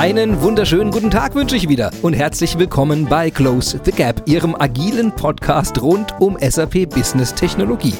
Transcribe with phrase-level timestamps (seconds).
[0.00, 4.54] Einen wunderschönen guten Tag wünsche ich wieder und herzlich willkommen bei Close the Gap, Ihrem
[4.54, 7.92] agilen Podcast rund um SAP Business Technologie.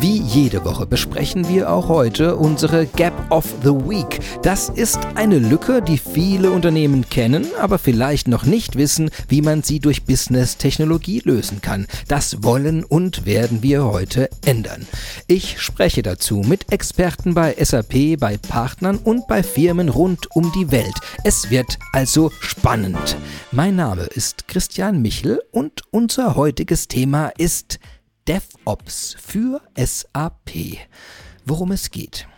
[0.00, 4.18] Wie jede Woche besprechen wir auch heute unsere Gap of the Week.
[4.42, 9.62] Das ist eine Lücke, die viele Unternehmen kennen, aber vielleicht noch nicht wissen, wie man
[9.62, 11.86] sie durch Business Technologie lösen kann.
[12.08, 14.86] Das wollen und werden wir heute ändern.
[15.26, 20.70] Ich spreche dazu mit Experten bei SAP, bei Partnern und bei Firmen rund um die
[20.70, 20.94] Welt.
[21.24, 23.16] Es es wird also spannend.
[23.50, 27.80] Mein Name ist Christian Michel und unser heutiges Thema ist
[28.28, 30.78] DevOps für SAP.
[31.44, 32.28] Worum es geht.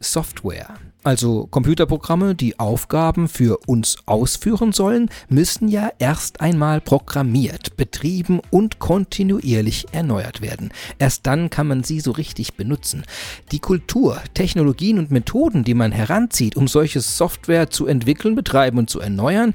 [0.00, 0.74] Software
[1.08, 8.78] also Computerprogramme, die Aufgaben für uns ausführen sollen, müssen ja erst einmal programmiert, betrieben und
[8.78, 10.70] kontinuierlich erneuert werden.
[10.98, 13.04] Erst dann kann man sie so richtig benutzen.
[13.52, 18.90] Die Kultur, Technologien und Methoden, die man heranzieht, um solche Software zu entwickeln, betreiben und
[18.90, 19.54] zu erneuern,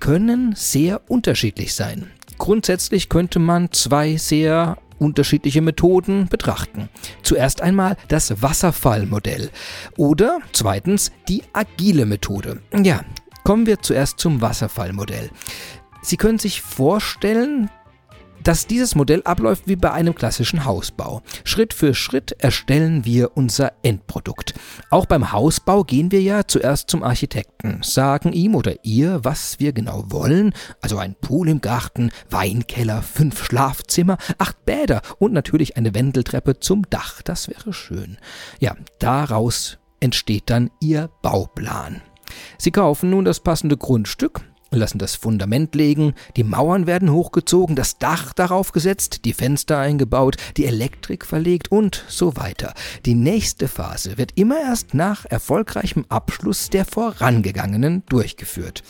[0.00, 2.10] können sehr unterschiedlich sein.
[2.36, 6.88] Grundsätzlich könnte man zwei sehr unterschiedliche Methoden betrachten.
[7.22, 9.50] Zuerst einmal das Wasserfallmodell
[9.96, 12.62] oder zweitens die agile Methode.
[12.72, 13.00] Ja,
[13.42, 15.30] kommen wir zuerst zum Wasserfallmodell.
[16.02, 17.70] Sie können sich vorstellen,
[18.42, 21.22] dass dieses Modell abläuft wie bei einem klassischen Hausbau.
[21.44, 24.54] Schritt für Schritt erstellen wir unser Endprodukt.
[24.90, 29.72] Auch beim Hausbau gehen wir ja zuerst zum Architekten, sagen ihm oder ihr, was wir
[29.72, 35.94] genau wollen, also ein Pool im Garten, Weinkeller, fünf Schlafzimmer, acht Bäder und natürlich eine
[35.94, 37.22] Wendeltreppe zum Dach.
[37.22, 38.18] Das wäre schön.
[38.58, 42.02] Ja, daraus entsteht dann Ihr Bauplan.
[42.58, 44.40] Sie kaufen nun das passende Grundstück,
[44.78, 50.36] lassen das Fundament legen, die Mauern werden hochgezogen, das Dach darauf gesetzt, die Fenster eingebaut,
[50.56, 52.74] die Elektrik verlegt und so weiter.
[53.06, 58.82] Die nächste Phase wird immer erst nach erfolgreichem Abschluss der vorangegangenen durchgeführt.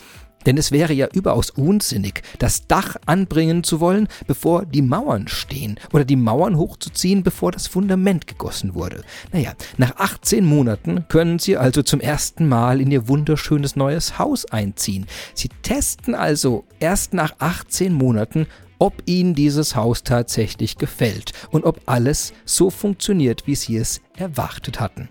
[0.45, 5.79] Denn es wäre ja überaus unsinnig, das Dach anbringen zu wollen, bevor die Mauern stehen,
[5.93, 9.03] oder die Mauern hochzuziehen, bevor das Fundament gegossen wurde.
[9.31, 14.45] Naja, nach 18 Monaten können Sie also zum ersten Mal in Ihr wunderschönes neues Haus
[14.45, 15.07] einziehen.
[15.33, 18.47] Sie testen also erst nach 18 Monaten,
[18.79, 24.79] ob Ihnen dieses Haus tatsächlich gefällt und ob alles so funktioniert, wie Sie es erwartet
[24.79, 25.07] hatten.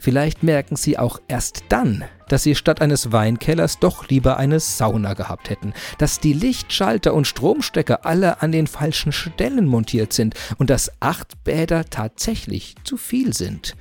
[0.00, 5.12] Vielleicht merken Sie auch erst dann, dass Sie statt eines Weinkellers doch lieber eine Sauna
[5.12, 10.70] gehabt hätten, dass die Lichtschalter und Stromstecker alle an den falschen Stellen montiert sind und
[10.70, 13.76] dass acht Bäder tatsächlich zu viel sind.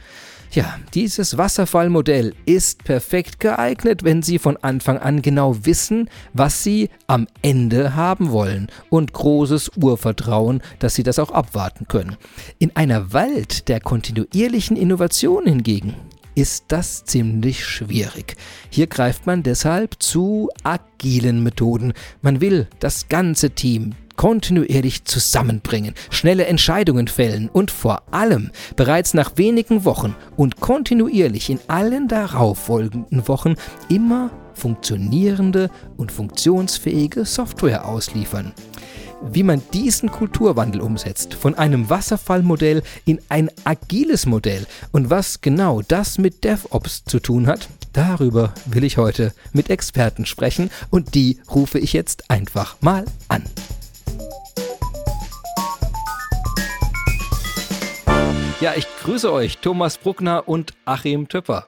[0.52, 6.90] Ja, dieses Wasserfallmodell ist perfekt geeignet, wenn Sie von Anfang an genau wissen, was Sie
[7.06, 12.18] am Ende haben wollen und großes Urvertrauen, dass Sie das auch abwarten können.
[12.58, 15.96] In einer Welt der kontinuierlichen Innovation hingegen
[16.36, 18.36] ist das ziemlich schwierig.
[18.70, 21.94] Hier greift man deshalb zu agilen Methoden.
[22.22, 29.38] Man will das ganze Team, kontinuierlich zusammenbringen, schnelle Entscheidungen fällen und vor allem bereits nach
[29.38, 33.56] wenigen Wochen und kontinuierlich in allen darauffolgenden Wochen
[33.88, 38.52] immer funktionierende und funktionsfähige Software ausliefern.
[39.22, 45.82] Wie man diesen Kulturwandel umsetzt, von einem Wasserfallmodell in ein agiles Modell und was genau
[45.82, 51.42] das mit DevOps zu tun hat, darüber will ich heute mit Experten sprechen und die
[51.54, 53.44] rufe ich jetzt einfach mal an.
[58.62, 61.68] Ja, ich grüße euch, Thomas Bruckner und Achim Töpper.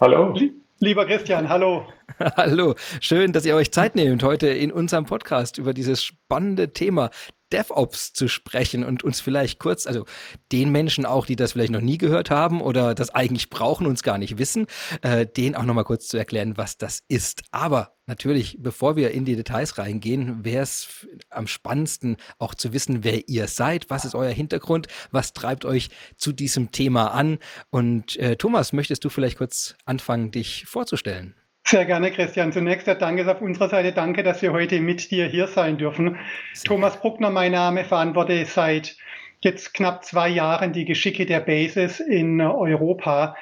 [0.00, 0.34] Hallo.
[0.82, 1.86] Lieber Christian, hallo.
[2.38, 7.10] hallo, schön, dass ihr euch Zeit nehmt, heute in unserem Podcast über dieses spannende Thema
[7.52, 10.06] DevOps zu sprechen und uns vielleicht kurz, also
[10.52, 14.02] den Menschen auch, die das vielleicht noch nie gehört haben oder das eigentlich brauchen, uns
[14.02, 14.68] gar nicht wissen,
[15.02, 17.42] äh, denen auch nochmal kurz zu erklären, was das ist.
[17.50, 23.04] Aber natürlich, bevor wir in die Details reingehen, wäre es am spannendsten auch zu wissen,
[23.04, 27.38] wer ihr seid, was ist euer Hintergrund, was treibt euch zu diesem Thema an.
[27.70, 31.34] Und äh, Thomas, möchtest du vielleicht kurz anfangen, dich vorzustellen?
[31.64, 32.52] Sehr gerne, Christian.
[32.52, 33.92] Zunächst der Dank ist auf unserer Seite.
[33.92, 36.18] Danke, dass wir heute mit dir hier sein dürfen.
[36.52, 38.96] Sehr Thomas Bruckner, mein Name, verantworte seit
[39.40, 43.36] jetzt knapp zwei Jahren die Geschicke der Basis in Europa.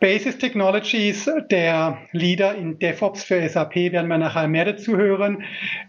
[0.00, 5.42] Basis Technologies, der Leader in DevOps für SAP, werden wir nachher mehr dazu hören.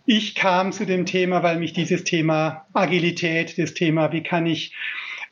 [0.08, 4.74] Ich kam zu dem Thema, weil mich dieses Thema Agilität, das Thema, wie kann ich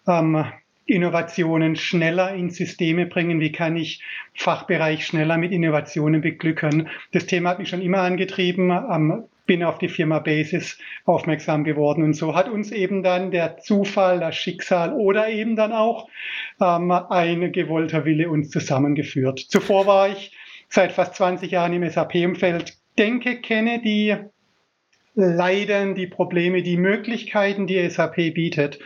[0.07, 0.45] ähm,
[0.85, 3.39] Innovationen schneller in Systeme bringen?
[3.39, 4.03] Wie kann ich
[4.35, 6.87] Fachbereich schneller mit Innovationen beglücken?
[7.13, 8.69] Das Thema hat mich schon immer angetrieben.
[8.69, 13.57] Ähm, bin auf die Firma Basis aufmerksam geworden und so hat uns eben dann der
[13.57, 16.09] Zufall, das Schicksal oder eben dann auch
[16.61, 19.39] ähm, ein gewollter Wille uns zusammengeführt.
[19.39, 20.37] Zuvor war ich
[20.69, 24.15] seit fast 20 Jahren im SAP-Umfeld denke, kenne die
[25.15, 28.79] Leiden, die Probleme, die Möglichkeiten, die SAP bietet.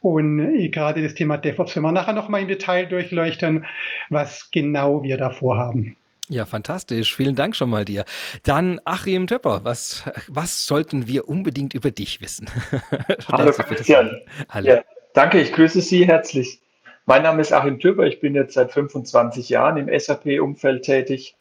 [0.00, 3.66] Und äh, gerade das Thema DevOps, wenn wir nachher nochmal im Detail durchleuchten,
[4.08, 5.96] was genau wir da vorhaben.
[6.30, 7.14] Ja, fantastisch.
[7.14, 8.04] Vielen Dank schon mal dir.
[8.44, 12.48] Dann Achim Töpper, was, was sollten wir unbedingt über dich wissen?
[13.30, 14.22] Hallo Christian.
[14.48, 14.68] Hallo.
[14.68, 14.82] Ja,
[15.12, 16.60] danke, ich grüße Sie herzlich.
[17.04, 21.36] Mein Name ist Achim Töpper, ich bin jetzt seit 25 Jahren im SAP-Umfeld tätig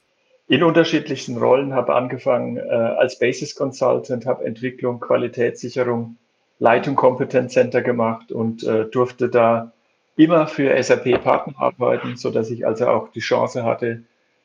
[0.50, 6.18] in unterschiedlichsten Rollen, habe angefangen äh, als Basis Consultant, habe Entwicklung, Qualitätssicherung,
[6.60, 9.72] Leitung Competence Center gemacht und äh, durfte da
[10.18, 14.04] immer für SAP Partner arbeiten, so dass ich also auch die Chance hatte,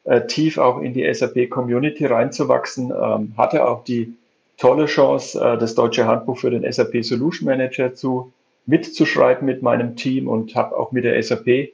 [0.08, 4.14] äh, tief auch in die SAP Community reinzuwachsen, ähm, hatte auch die
[4.56, 8.32] tolle Chance, äh, das deutsche Handbuch für den SAP Solution Manager zu
[8.64, 11.72] mitzuschreiben mit meinem Team und habe auch mit der SAP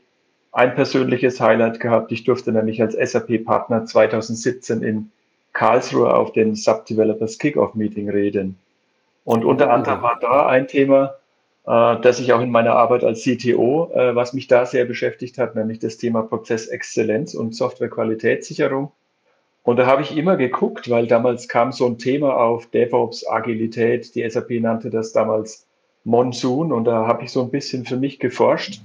[0.50, 2.10] ein persönliches Highlight gehabt.
[2.10, 5.10] Ich durfte nämlich als SAP-Partner 2017 in
[5.52, 8.56] Karlsruhe auf den Sub-Developers Kickoff Meeting reden.
[9.24, 11.14] Und unter anderem war da ein Thema,
[11.66, 15.38] äh, das ich auch in meiner Arbeit als CTO, äh, was mich da sehr beschäftigt
[15.38, 18.92] hat, nämlich das Thema Prozessexzellenz und Softwarequalitätssicherung.
[19.62, 24.14] Und da habe ich immer geguckt, weil damals kam so ein Thema auf DevOps, Agilität,
[24.14, 25.66] die SAP nannte das damals
[26.04, 28.80] Monsoon und da habe ich so ein bisschen für mich geforscht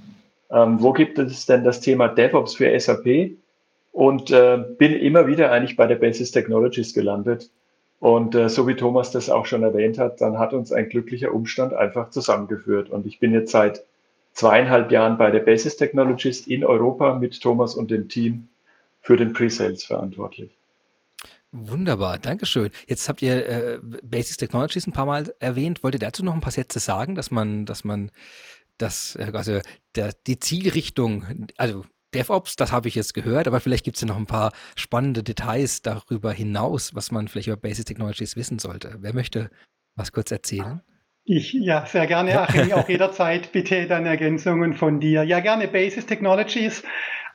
[0.52, 3.38] ähm, wo gibt es denn das Thema DevOps für SAP?
[3.92, 7.50] Und äh, bin immer wieder eigentlich bei der Basis Technologies gelandet.
[8.00, 11.34] Und äh, so wie Thomas das auch schon erwähnt hat, dann hat uns ein glücklicher
[11.34, 12.90] Umstand einfach zusammengeführt.
[12.90, 13.84] Und ich bin jetzt seit
[14.34, 18.48] zweieinhalb Jahren bei der Basis Technologies in Europa mit Thomas und dem Team
[19.01, 20.51] für den Pre-Sales verantwortlich.
[21.51, 22.69] Wunderbar, Dankeschön.
[22.88, 25.84] Jetzt habt ihr äh, Basis Technologies ein paar Mal erwähnt.
[25.84, 28.12] Wollt ihr dazu noch ein paar Sätze sagen, dass man, dass man
[28.78, 29.60] das, äh, also
[29.95, 31.25] der, die Zielrichtung,
[31.57, 34.52] also DevOps, das habe ich jetzt gehört, aber vielleicht gibt es ja noch ein paar
[34.76, 38.98] spannende Details darüber hinaus, was man vielleicht über Basic Technologies wissen sollte.
[39.00, 39.50] Wer möchte
[39.96, 40.82] was kurz erzählen?
[41.26, 45.24] Ich, ja, sehr gerne, Achim, auch jederzeit bitte dann Ergänzungen von dir.
[45.24, 45.68] Ja, gerne.
[45.68, 46.84] Basis Technologies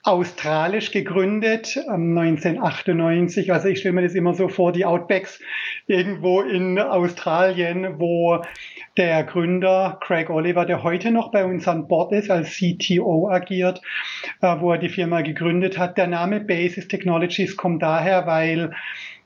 [0.04, 3.52] australisch gegründet, 1998.
[3.52, 5.40] Also ich stelle mir das immer so vor, die Outbacks
[5.86, 8.42] irgendwo in Australien, wo
[8.98, 13.80] der Gründer Craig Oliver, der heute noch bei uns an Bord ist, als CTO agiert,
[14.42, 15.96] äh, wo er die Firma gegründet hat.
[15.96, 18.72] Der Name Basis Technologies kommt daher, weil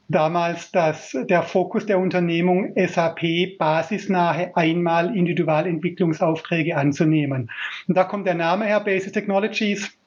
[0.07, 7.51] damals das, der Fokus der Unternehmung SAP basisnahe einmal Individualentwicklungsaufträge anzunehmen.
[7.89, 9.99] Und da kommt der Name her, Basis Technologies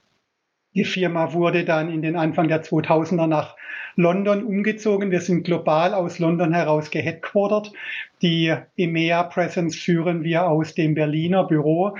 [0.73, 3.55] die Firma wurde dann in den Anfang der 2000er nach
[3.95, 5.11] London umgezogen.
[5.11, 7.73] Wir sind global aus London heraus geheadquartert.
[8.21, 11.97] Die EMEA Presence führen wir aus dem Berliner Büro.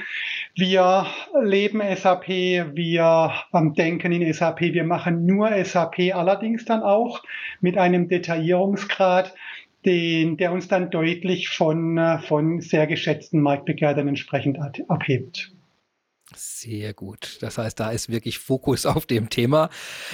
[0.56, 1.06] Wir
[1.42, 7.22] leben SAP, wir denken in SAP, wir machen nur SAP, allerdings dann auch
[7.60, 9.34] mit einem Detaillierungsgrad,
[9.86, 15.52] den, der uns dann deutlich von, von sehr geschätzten Marktbegleitern entsprechend abhebt.
[16.36, 17.38] Sehr gut.
[17.42, 19.70] Das heißt, da ist wirklich Fokus auf dem Thema.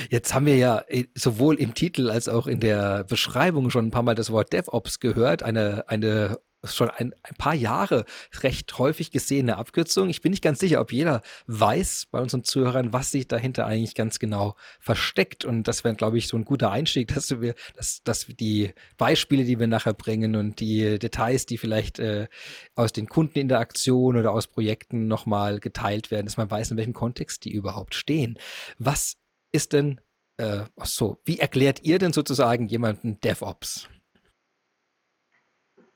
[0.10, 3.92] Jetzt haben wir ja äh, sowohl im Titel als auch in der Beschreibung schon ein
[3.92, 5.44] paar Mal das Wort DevOps gehört.
[5.44, 8.06] Eine, eine schon ein, ein paar Jahre
[8.42, 10.10] recht häufig gesehene Abkürzung.
[10.10, 13.96] Ich bin nicht ganz sicher, ob jeder weiß bei unseren Zuhörern, was sich dahinter eigentlich
[13.96, 15.46] ganz genau versteckt.
[15.46, 19.44] Und das wäre, glaube ich, so ein guter Einstieg, dass wir, dass, dass die Beispiele,
[19.44, 22.28] die wir nachher bringen und die Details, die vielleicht äh,
[22.76, 27.46] aus den Kundeninteraktionen oder aus Projekten nochmal geteilt werden, dass man weiß, in welchem Kontext
[27.46, 28.38] die überhaupt stehen.
[28.80, 29.18] Was
[29.52, 30.02] ist denn,
[30.38, 33.88] äh, ach so, wie erklärt ihr denn sozusagen jemanden DevOps?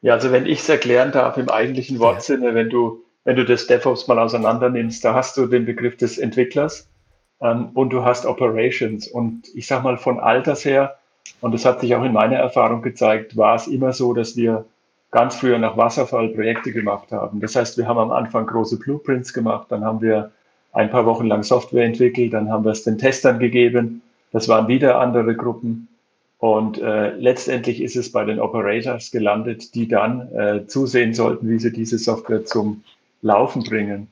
[0.01, 2.55] Ja, also wenn ich es erklären darf im eigentlichen Wortsinne, ja.
[2.55, 6.17] wenn du, wenn du das DevOps mal auseinander nimmst, da hast du den Begriff des
[6.17, 6.89] Entwicklers
[7.39, 9.07] ähm, und du hast Operations.
[9.07, 10.97] Und ich sag mal von Alters her,
[11.39, 14.65] und das hat sich auch in meiner Erfahrung gezeigt, war es immer so, dass wir
[15.11, 17.39] ganz früher nach Wasserfall Projekte gemacht haben.
[17.39, 20.31] Das heißt, wir haben am Anfang große Blueprints gemacht, dann haben wir
[20.73, 24.01] ein paar Wochen lang Software entwickelt, dann haben wir es den Testern gegeben.
[24.31, 25.89] Das waren wieder andere Gruppen.
[26.41, 31.59] Und äh, letztendlich ist es bei den Operators gelandet, die dann äh, zusehen sollten, wie
[31.59, 32.83] sie diese Software zum
[33.21, 34.07] Laufen bringen.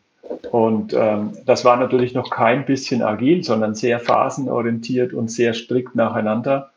[0.51, 5.95] Und ähm, das war natürlich noch kein bisschen agil, sondern sehr phasenorientiert und sehr strikt
[5.95, 6.69] nacheinander.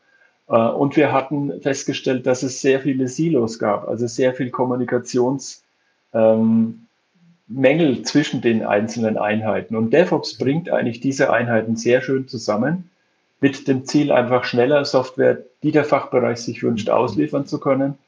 [0.49, 5.59] Äh, und wir hatten festgestellt, dass es sehr viele Silos gab, also sehr viel Kommunikationsmängel
[6.15, 9.75] ähm, zwischen den einzelnen Einheiten.
[9.75, 12.89] Und DevOps bringt eigentlich diese Einheiten sehr schön zusammen
[13.43, 17.99] mit dem Ziel, einfach schneller Software, die der Fachbereich sich wünscht, ausliefern zu können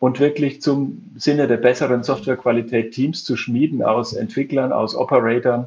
[0.00, 5.66] und wirklich zum Sinne der besseren Softwarequalität Teams zu schmieden aus Entwicklern, aus Operatoren,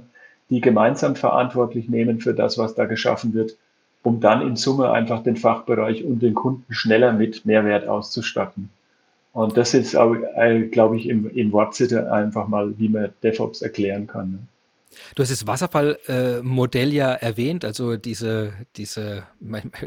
[0.50, 3.56] die gemeinsam verantwortlich nehmen für das, was da geschaffen wird
[4.04, 8.70] um dann in Summe einfach den Fachbereich und den Kunden schneller mit Mehrwert auszustatten.
[9.34, 14.48] Und das ist, glaube ich, im, in Wortsitte einfach mal, wie man DevOps erklären kann.
[15.16, 19.28] Du hast das Wasserfallmodell äh, ja erwähnt, also diese, diese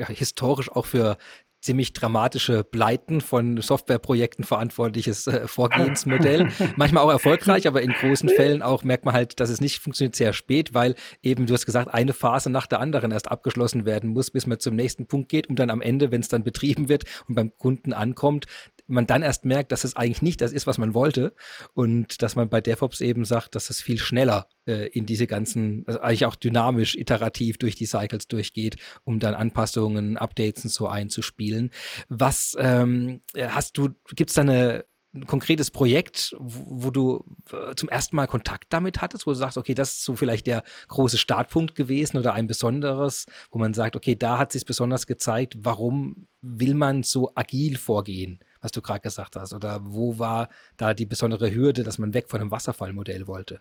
[0.09, 1.17] historisch auch für
[1.65, 6.51] ziemlich dramatische Pleiten von Softwareprojekten verantwortliches äh, Vorgehensmodell.
[6.77, 10.15] Manchmal auch erfolgreich, aber in großen Fällen auch merkt man halt, dass es nicht funktioniert
[10.15, 14.11] sehr spät, weil eben, du hast gesagt, eine Phase nach der anderen erst abgeschlossen werden
[14.11, 16.91] muss, bis man zum nächsten Punkt geht, um dann am Ende, wenn es dann betrieben
[16.91, 18.45] wird und beim Kunden ankommt,
[18.87, 21.35] man dann erst merkt, dass es eigentlich nicht das ist, was man wollte
[21.73, 25.85] und dass man bei DevOps eben sagt, dass es viel schneller äh, in diese ganzen,
[25.87, 30.89] also eigentlich auch dynamisch, iterativ durch die Cycles durchgeht, um dann Anpassungen, Updates und so
[30.89, 31.71] einzuspielen.
[32.09, 37.75] Was ähm, hast du, gibt es da eine ein konkretes Projekt, wo, wo du äh,
[37.77, 40.65] zum ersten Mal Kontakt damit hattest, wo du sagst, okay, das ist so vielleicht der
[40.89, 45.57] große Startpunkt gewesen oder ein besonderes, wo man sagt, okay, da hat sich besonders gezeigt,
[45.61, 50.95] warum will man so agil vorgehen, was du gerade gesagt hast, oder wo war da
[50.95, 53.61] die besondere Hürde, dass man weg von einem Wasserfallmodell wollte?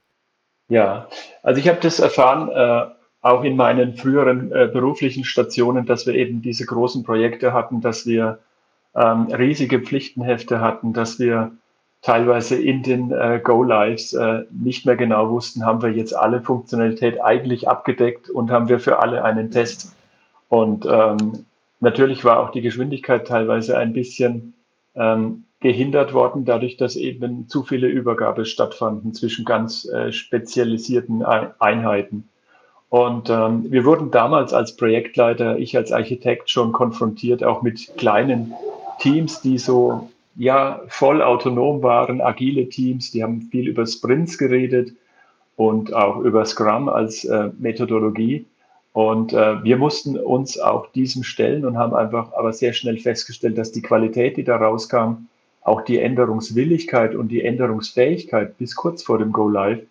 [0.69, 1.09] Ja,
[1.43, 2.89] also ich habe das erfahren, äh,
[3.21, 8.05] auch in meinen früheren äh, beruflichen Stationen, dass wir eben diese großen Projekte hatten, dass
[8.05, 8.39] wir
[8.95, 11.51] ähm, riesige Pflichtenhefte hatten, dass wir
[12.01, 17.21] teilweise in den äh, Go-Lives äh, nicht mehr genau wussten, haben wir jetzt alle Funktionalität
[17.21, 19.93] eigentlich abgedeckt und haben wir für alle einen Test.
[20.47, 21.45] Und ähm,
[21.81, 24.52] natürlich war auch die Geschwindigkeit teilweise ein bisschen
[24.95, 32.29] ähm, gehindert worden, dadurch, dass eben zu viele Übergabe stattfanden zwischen ganz äh, spezialisierten Einheiten.
[32.89, 38.53] Und ähm, wir wurden damals als Projektleiter, ich als Architekt schon konfrontiert, auch mit kleinen
[38.99, 44.93] Teams, die so ja voll autonom waren, agile Teams, die haben viel über Sprints geredet
[45.55, 48.45] und auch über Scrum als äh, Methodologie.
[48.93, 53.57] Und äh, wir mussten uns auch diesem stellen und haben einfach aber sehr schnell festgestellt,
[53.57, 55.25] dass die Qualität, die da rauskam,
[55.61, 59.81] auch die Änderungswilligkeit und die Änderungsfähigkeit bis kurz vor dem Go Live,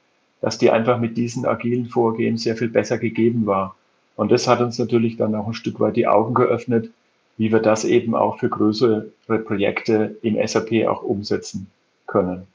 [0.40, 3.74] dass die einfach mit diesen agilen Vorgehen sehr viel besser gegeben war.
[4.14, 6.90] Und das hat uns natürlich dann auch ein Stück weit die Augen geöffnet,
[7.38, 9.08] wie wir das eben auch für größere
[9.46, 11.66] Projekte im SAP auch umsetzen
[12.06, 12.46] können.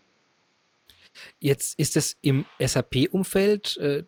[1.39, 4.03] Jetzt ist es im SAP-Umfeld, äh,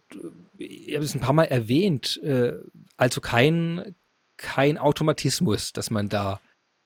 [0.57, 2.53] ich habe es ein paar Mal erwähnt, äh,
[2.97, 3.95] also kein,
[4.37, 6.39] kein Automatismus, dass man da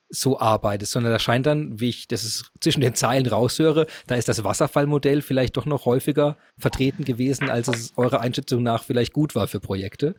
[0.09, 4.27] so arbeitet, sondern da scheint dann, wie ich das zwischen den Zeilen raushöre, da ist
[4.27, 9.33] das Wasserfallmodell vielleicht doch noch häufiger vertreten gewesen, als es eurer Einschätzung nach vielleicht gut
[9.33, 10.15] war für Projekte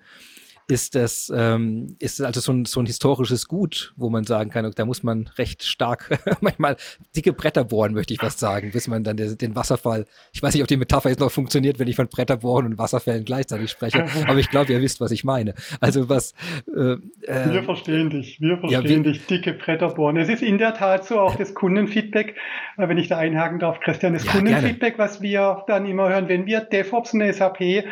[0.66, 4.70] ist das, ähm, ist also so ein, so ein historisches Gut, wo man sagen kann,
[4.74, 6.76] da muss man recht stark, manchmal
[7.14, 10.54] dicke Bretter bohren, möchte ich fast sagen, bis man dann den, den Wasserfall, ich weiß
[10.54, 13.70] nicht, ob die Metapher jetzt noch funktioniert, wenn ich von Bretter bohren und Wasserfällen gleichzeitig
[13.70, 15.54] spreche, aber ich glaube, ihr wisst, was ich meine.
[15.80, 16.32] Also was.
[16.74, 16.94] Äh,
[17.26, 20.16] äh, wir verstehen dich, wir verstehen ja, wir, dich, dicke Bretter bohren.
[20.16, 22.36] Es ist in der Tat so auch das Kundenfeedback,
[22.78, 25.10] äh, wenn ich da einhaken darf, Christian, das ja, Kundenfeedback, gerne.
[25.10, 27.84] was wir dann immer hören, wenn wir DevOps und SAP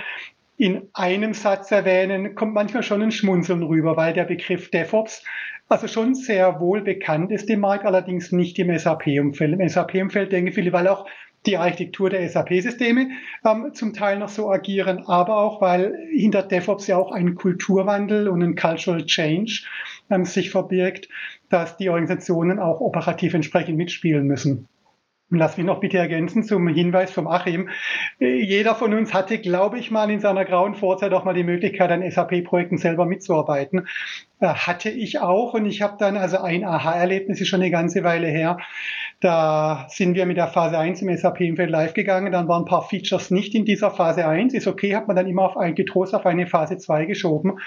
[0.62, 5.24] in einem Satz erwähnen, kommt manchmal schon ein Schmunzeln rüber, weil der Begriff DevOps
[5.68, 9.58] also schon sehr wohl bekannt ist im Markt, allerdings nicht im SAP-Umfeld.
[9.58, 11.08] Im SAP-Umfeld denke viele, weil auch
[11.46, 13.08] die Architektur der SAP-Systeme
[13.44, 18.28] ähm, zum Teil noch so agieren, aber auch, weil hinter DevOps ja auch ein Kulturwandel
[18.28, 19.64] und ein Cultural Change
[20.10, 21.08] ähm, sich verbirgt,
[21.48, 24.68] dass die Organisationen auch operativ entsprechend mitspielen müssen.
[25.34, 27.70] Lass mich noch bitte ergänzen zum Hinweis vom Achim.
[28.18, 31.90] Jeder von uns hatte, glaube ich, mal in seiner grauen Vorzeit auch mal die Möglichkeit,
[31.90, 33.86] an SAP-Projekten selber mitzuarbeiten.
[34.40, 38.04] Äh, hatte ich auch und ich habe dann, also ein Aha-Erlebnis ist schon eine ganze
[38.04, 38.58] Weile her.
[39.20, 42.30] Da sind wir mit der Phase 1 im SAP-Umfeld live gegangen.
[42.30, 44.52] Dann waren ein paar Features nicht in dieser Phase 1.
[44.52, 47.58] Ist okay, hat man dann immer auf ein getrost auf eine Phase 2 geschoben.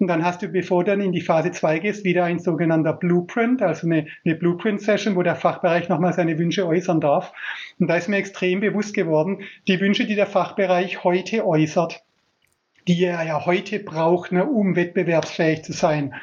[0.00, 2.94] Und dann hast du, bevor du dann in die Phase 2 gehst, wieder ein sogenannter
[2.94, 7.34] Blueprint, also eine, eine Blueprint-Session, wo der Fachbereich nochmal seine Wünsche äußern darf.
[7.78, 12.02] Und da ist mir extrem bewusst geworden, die Wünsche, die der Fachbereich heute äußert,
[12.88, 16.14] die er ja heute braucht, ne, um wettbewerbsfähig zu sein.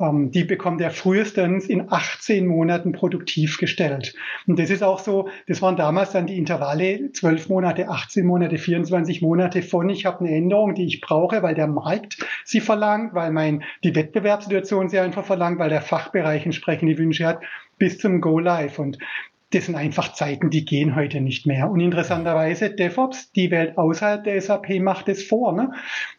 [0.00, 4.14] Ähm, die bekommt er frühestens in 18 Monaten produktiv gestellt.
[4.46, 8.58] Und das ist auch so, das waren damals dann die Intervalle 12 Monate, 18 Monate,
[8.58, 13.14] 24 Monate von, ich habe eine Änderung, die ich brauche, weil der Markt sie verlangt,
[13.14, 17.40] weil mein, die Wettbewerbssituation sie einfach verlangt, weil der Fachbereich entsprechende Wünsche hat,
[17.78, 18.78] bis zum Go Live.
[18.78, 18.98] Und
[19.50, 21.70] das sind einfach Zeiten, die gehen heute nicht mehr.
[21.70, 25.52] Und interessanterweise, DevOps, die Welt außerhalb der SAP macht es vor.
[25.52, 25.72] Ne?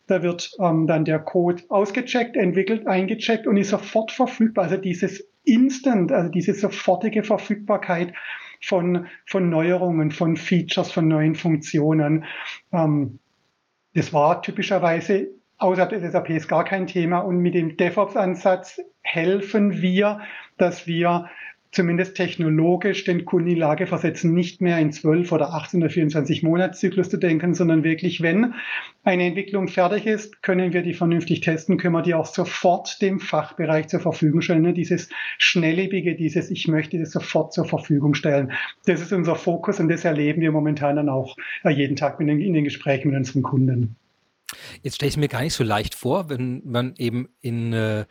[0.07, 4.65] Da wird ähm, dann der Code ausgecheckt, entwickelt, eingecheckt und ist sofort verfügbar.
[4.65, 8.13] Also dieses Instant, also diese sofortige Verfügbarkeit
[8.61, 12.23] von, von Neuerungen, von Features, von neuen Funktionen.
[12.71, 13.19] Ähm,
[13.93, 17.19] das war typischerweise außerhalb des SAPs gar kein Thema.
[17.19, 20.21] Und mit dem DevOps-Ansatz helfen wir,
[20.57, 21.29] dass wir
[21.77, 25.91] zumindest technologisch den Kunden in die Lage versetzen, nicht mehr in 12 oder 18 oder
[25.91, 28.55] 24 Monatszyklus zu denken, sondern wirklich, wenn
[29.03, 33.19] eine Entwicklung fertig ist, können wir die vernünftig testen, können wir die auch sofort dem
[33.19, 34.63] Fachbereich zur Verfügung stellen.
[34.63, 34.73] Ne?
[34.73, 38.51] Dieses schnelllebige, dieses Ich möchte das sofort zur Verfügung stellen.
[38.87, 42.27] Das ist unser Fokus und das erleben wir momentan dann auch äh, jeden Tag in
[42.27, 43.95] den, Gesprächen mit unseren Kunden.
[44.81, 48.05] Jetzt stelle ich es mir gar nicht so leicht vor, wenn man eben in, äh,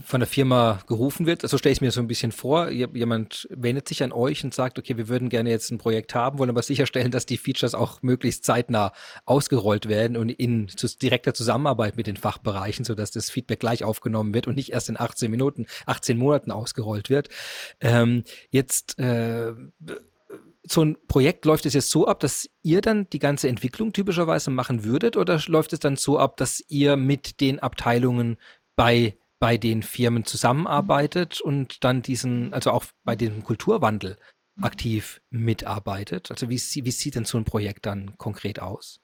[0.00, 1.42] von der Firma gerufen wird.
[1.42, 4.78] Also stelle ich mir so ein bisschen vor, jemand wendet sich an euch und sagt,
[4.78, 8.00] okay, wir würden gerne jetzt ein Projekt haben, wollen aber sicherstellen, dass die Features auch
[8.00, 8.92] möglichst zeitnah
[9.26, 10.68] ausgerollt werden und in
[11.02, 14.98] direkter Zusammenarbeit mit den Fachbereichen, sodass das Feedback gleich aufgenommen wird und nicht erst in
[14.98, 17.28] 18 Minuten, 18 Monaten ausgerollt wird.
[17.80, 19.52] Ähm, jetzt äh,
[20.64, 24.50] so ein Projekt läuft es jetzt so ab, dass ihr dann die ganze Entwicklung typischerweise
[24.50, 28.38] machen würdet oder läuft es dann so ab, dass ihr mit den Abteilungen
[28.74, 34.16] bei bei den Firmen zusammenarbeitet und dann diesen, also auch bei dem Kulturwandel
[34.60, 36.30] aktiv mitarbeitet?
[36.30, 39.00] Also wie, wie sieht denn so ein Projekt dann konkret aus?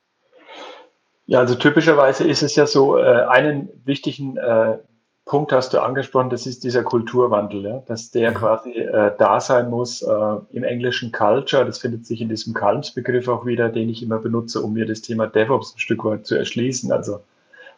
[1.26, 4.78] Ja, also typischerweise ist es ja so, äh, einen wichtigen äh,
[5.24, 8.34] Punkt hast du angesprochen, das ist dieser Kulturwandel, ja, dass der mhm.
[8.34, 11.66] quasi äh, da sein muss äh, im englischen Culture.
[11.66, 15.02] Das findet sich in diesem Calms-Begriff auch wieder, den ich immer benutze, um mir das
[15.02, 16.92] Thema DevOps ein Stück weit zu erschließen.
[16.92, 17.22] Also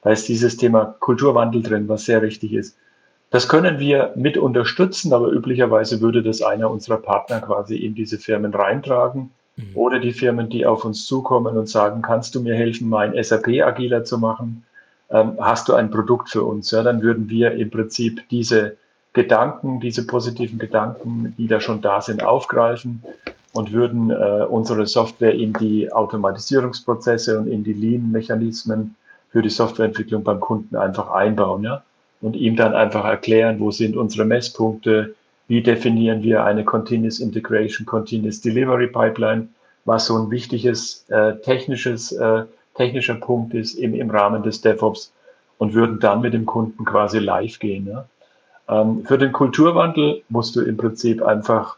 [0.02, 2.76] da ist dieses Thema Kulturwandel drin, was sehr wichtig ist.
[3.30, 8.18] Das können wir mit unterstützen, aber üblicherweise würde das einer unserer Partner quasi in diese
[8.18, 9.76] Firmen reintragen mhm.
[9.76, 13.62] oder die Firmen, die auf uns zukommen und sagen, kannst du mir helfen, mein SAP
[13.62, 14.64] agiler zu machen?
[15.10, 16.72] Ähm, hast du ein Produkt für uns?
[16.72, 18.76] Ja, dann würden wir im Prinzip diese
[19.12, 23.02] Gedanken, diese positiven Gedanken, die da schon da sind, aufgreifen
[23.52, 28.94] und würden äh, unsere Software in die Automatisierungsprozesse und in die Lean-Mechanismen
[29.30, 31.82] für die Softwareentwicklung beim Kunden einfach einbauen, ja.
[32.20, 35.14] Und ihm dann einfach erklären, wo sind unsere Messpunkte,
[35.48, 39.48] wie definieren wir eine Continuous Integration, Continuous Delivery Pipeline,
[39.86, 45.12] was so ein wichtiges äh, technisches, äh, technischer Punkt ist im, im Rahmen des DevOps
[45.58, 47.86] und würden dann mit dem Kunden quasi live gehen.
[47.86, 48.06] Ja.
[48.68, 51.76] Ähm, für den Kulturwandel musst du im Prinzip einfach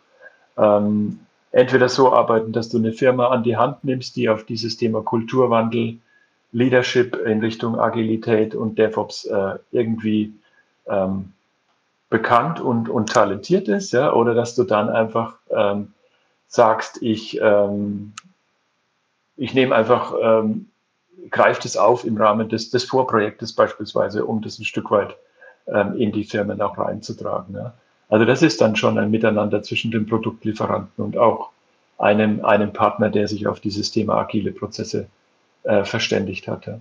[0.58, 1.20] ähm,
[1.52, 5.02] entweder so arbeiten, dass du eine Firma an die Hand nimmst, die auf dieses Thema
[5.02, 5.98] Kulturwandel
[6.52, 10.32] Leadership in Richtung Agilität und DevOps äh, irgendwie
[10.86, 11.32] ähm,
[12.10, 15.94] bekannt und, und talentiert ist, ja, oder dass du dann einfach ähm,
[16.46, 18.12] sagst, ich, ähm,
[19.36, 20.68] ich nehme einfach, ähm,
[21.30, 25.16] greife das auf im Rahmen des, des Vorprojektes beispielsweise, um das ein Stück weit
[25.66, 27.54] ähm, in die Firmen auch reinzutragen.
[27.54, 27.72] Ja.
[28.10, 31.48] Also das ist dann schon ein Miteinander zwischen dem Produktlieferanten und auch
[31.96, 35.21] einem, einem Partner, der sich auf dieses Thema agile Prozesse äh,
[35.84, 36.80] verständigt hatte.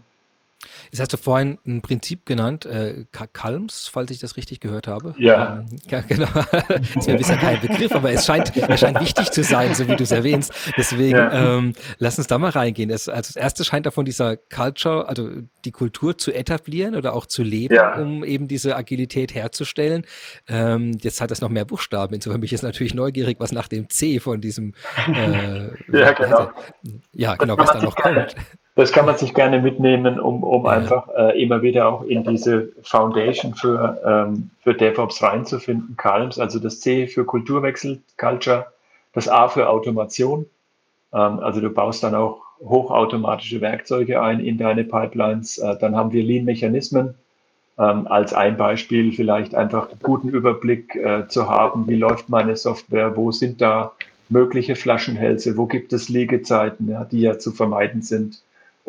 [0.91, 5.15] Jetzt hast du vorhin ein Prinzip genannt, äh, Kalms, falls ich das richtig gehört habe.
[5.17, 5.59] Ja.
[5.59, 6.27] Ähm, ja, genau.
[6.67, 9.87] das ist mir bisher kein Begriff, aber es scheint, es scheint wichtig zu sein, so
[9.87, 10.53] wie du es erwähnst.
[10.77, 11.57] Deswegen ja.
[11.57, 12.89] ähm, lass uns da mal reingehen.
[12.89, 15.29] Es, also das erste scheint davon dieser Culture, also
[15.65, 17.95] die Kultur zu etablieren oder auch zu leben, ja.
[17.95, 20.05] um eben diese Agilität herzustellen.
[20.47, 22.13] Ähm, jetzt hat das noch mehr Buchstaben.
[22.13, 24.73] Insofern bin ich jetzt natürlich neugierig, was nach dem C von diesem
[25.07, 26.51] äh, ja, genau.
[27.13, 28.35] ja, genau, was da noch kommt.
[28.75, 32.69] Das kann man sich gerne mitnehmen, um, um einfach äh, immer wieder auch in diese
[32.83, 35.97] Foundation für, ähm, für DevOps reinzufinden.
[35.97, 38.67] Calms, also das C für Kulturwechsel, Culture,
[39.13, 40.45] das A für Automation.
[41.13, 45.57] Ähm, also du baust dann auch hochautomatische Werkzeuge ein in deine Pipelines.
[45.57, 47.15] Äh, dann haben wir Lean-Mechanismen.
[47.77, 52.55] Ähm, als ein Beispiel vielleicht einfach einen guten Überblick äh, zu haben, wie läuft meine
[52.55, 53.91] Software, wo sind da
[54.29, 58.41] mögliche Flaschenhälse, wo gibt es Liegezeiten, ja, die ja zu vermeiden sind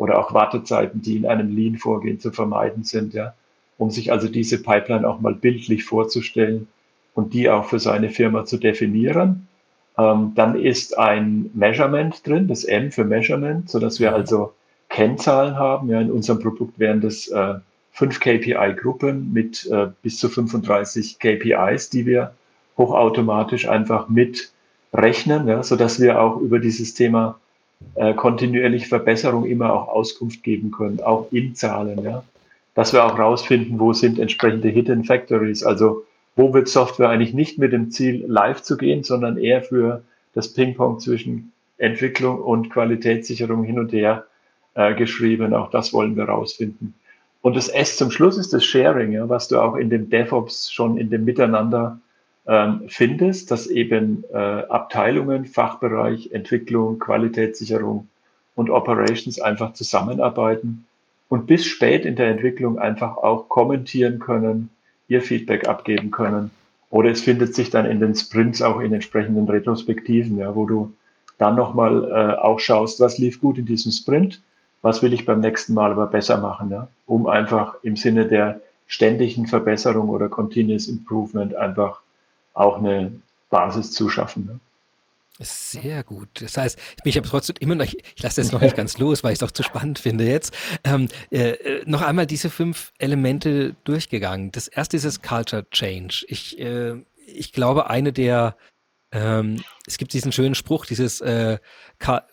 [0.03, 3.33] oder auch Wartezeiten, die in einem Lean-Vorgehen zu vermeiden sind, ja,
[3.77, 6.67] um sich also diese Pipeline auch mal bildlich vorzustellen
[7.13, 9.47] und die auch für seine Firma zu definieren.
[9.97, 14.15] Ähm, dann ist ein Measurement drin, das M für Measurement, so dass wir mhm.
[14.17, 14.53] also
[14.89, 15.89] Kennzahlen haben.
[15.89, 17.53] Ja, in unserem Produkt wären das äh,
[17.93, 22.33] fünf KPI-Gruppen mit äh, bis zu 35 KPIs, die wir
[22.77, 24.51] hochautomatisch einfach mit
[24.93, 27.39] rechnen, ja, so dass wir auch über dieses Thema
[27.95, 32.23] äh, kontinuierlich Verbesserung immer auch Auskunft geben können, auch in Zahlen, ja.
[32.75, 37.59] Dass wir auch rausfinden, wo sind entsprechende Hidden Factories, also wo wird Software eigentlich nicht
[37.59, 43.63] mit dem Ziel, live zu gehen, sondern eher für das Ping-Pong zwischen Entwicklung und Qualitätssicherung
[43.63, 44.25] hin und her
[44.73, 45.53] äh, geschrieben.
[45.53, 46.95] Auch das wollen wir rausfinden.
[47.41, 50.71] Und das S zum Schluss ist das Sharing, ja, was du auch in dem DevOps
[50.71, 51.99] schon in dem Miteinander
[52.47, 58.07] ähm, findest, dass eben äh, Abteilungen, Fachbereich, Entwicklung, Qualitätssicherung
[58.55, 60.85] und Operations einfach zusammenarbeiten
[61.29, 64.69] und bis spät in der Entwicklung einfach auch kommentieren können,
[65.07, 66.51] ihr Feedback abgeben können.
[66.89, 70.93] Oder es findet sich dann in den Sprints auch in entsprechenden Retrospektiven, ja, wo du
[71.39, 74.41] dann nochmal äh, auch schaust, was lief gut in diesem Sprint,
[74.81, 78.61] was will ich beim nächsten Mal aber besser machen, ja, um einfach im Sinne der
[78.85, 82.01] ständigen Verbesserung oder Continuous Improvement einfach
[82.53, 83.11] auch eine
[83.49, 84.59] Basis zu schaffen.
[85.39, 86.29] Sehr gut.
[86.41, 89.31] Das heißt, ich habe trotzdem immer noch, ich lasse das noch nicht ganz los, weil
[89.31, 90.55] ich es doch zu spannend finde jetzt.
[90.83, 94.51] Ähm, äh, äh, noch einmal diese fünf Elemente durchgegangen.
[94.51, 96.25] Das erste ist das Culture Change.
[96.27, 98.55] Ich, äh, ich glaube, eine der
[99.13, 101.59] ähm, es gibt diesen schönen Spruch, dieses äh,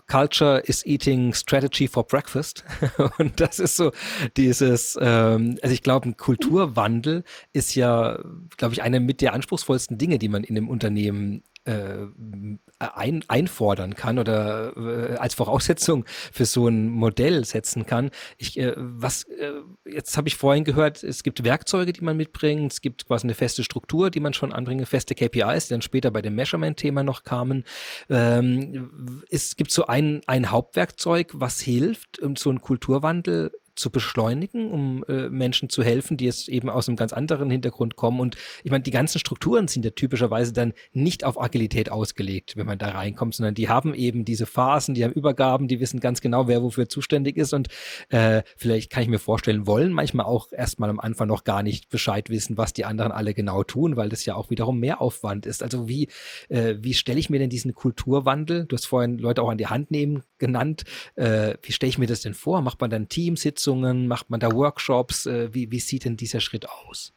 [0.06, 2.64] Culture is eating strategy for breakfast.
[3.18, 3.92] Und das ist so
[4.36, 8.18] dieses, ähm, also ich glaube, ein Kulturwandel ist ja,
[8.56, 14.18] glaube ich, eine mit der anspruchsvollsten Dinge, die man in einem Unternehmen ein, einfordern kann
[14.18, 18.10] oder äh, als Voraussetzung für so ein Modell setzen kann.
[18.38, 19.52] Ich, äh, was, äh,
[19.84, 23.34] jetzt habe ich vorhin gehört, es gibt Werkzeuge, die man mitbringt, es gibt quasi eine
[23.34, 27.24] feste Struktur, die man schon anbringt, feste KPIs, die dann später bei dem Measurement-Thema noch
[27.24, 27.64] kamen.
[28.08, 34.70] Ähm, es gibt so ein, ein Hauptwerkzeug, was hilft, um so einen Kulturwandel zu beschleunigen,
[34.70, 38.20] um äh, Menschen zu helfen, die jetzt eben aus einem ganz anderen Hintergrund kommen.
[38.20, 42.66] Und ich meine, die ganzen Strukturen sind ja typischerweise dann nicht auf Agilität ausgelegt, wenn
[42.66, 46.20] man da reinkommt, sondern die haben eben diese Phasen, die haben Übergaben, die wissen ganz
[46.20, 47.52] genau, wer wofür zuständig ist.
[47.52, 47.68] Und
[48.10, 51.88] äh, vielleicht kann ich mir vorstellen, wollen manchmal auch erstmal am Anfang noch gar nicht
[51.88, 55.46] Bescheid wissen, was die anderen alle genau tun, weil das ja auch wiederum mehr Aufwand
[55.46, 55.62] ist.
[55.62, 56.08] Also wie,
[56.48, 58.66] äh, wie stelle ich mir denn diesen Kulturwandel?
[58.66, 60.84] Du hast vorhin Leute auch an die Hand nehmen genannt.
[61.14, 62.62] Äh, wie stelle ich mir das denn vor?
[62.62, 63.69] Macht man dann Teamsitzungen?
[63.70, 64.08] Sitzungen?
[64.08, 65.26] Macht man da Workshops?
[65.26, 67.12] Äh, wie, wie sieht denn dieser Schritt aus?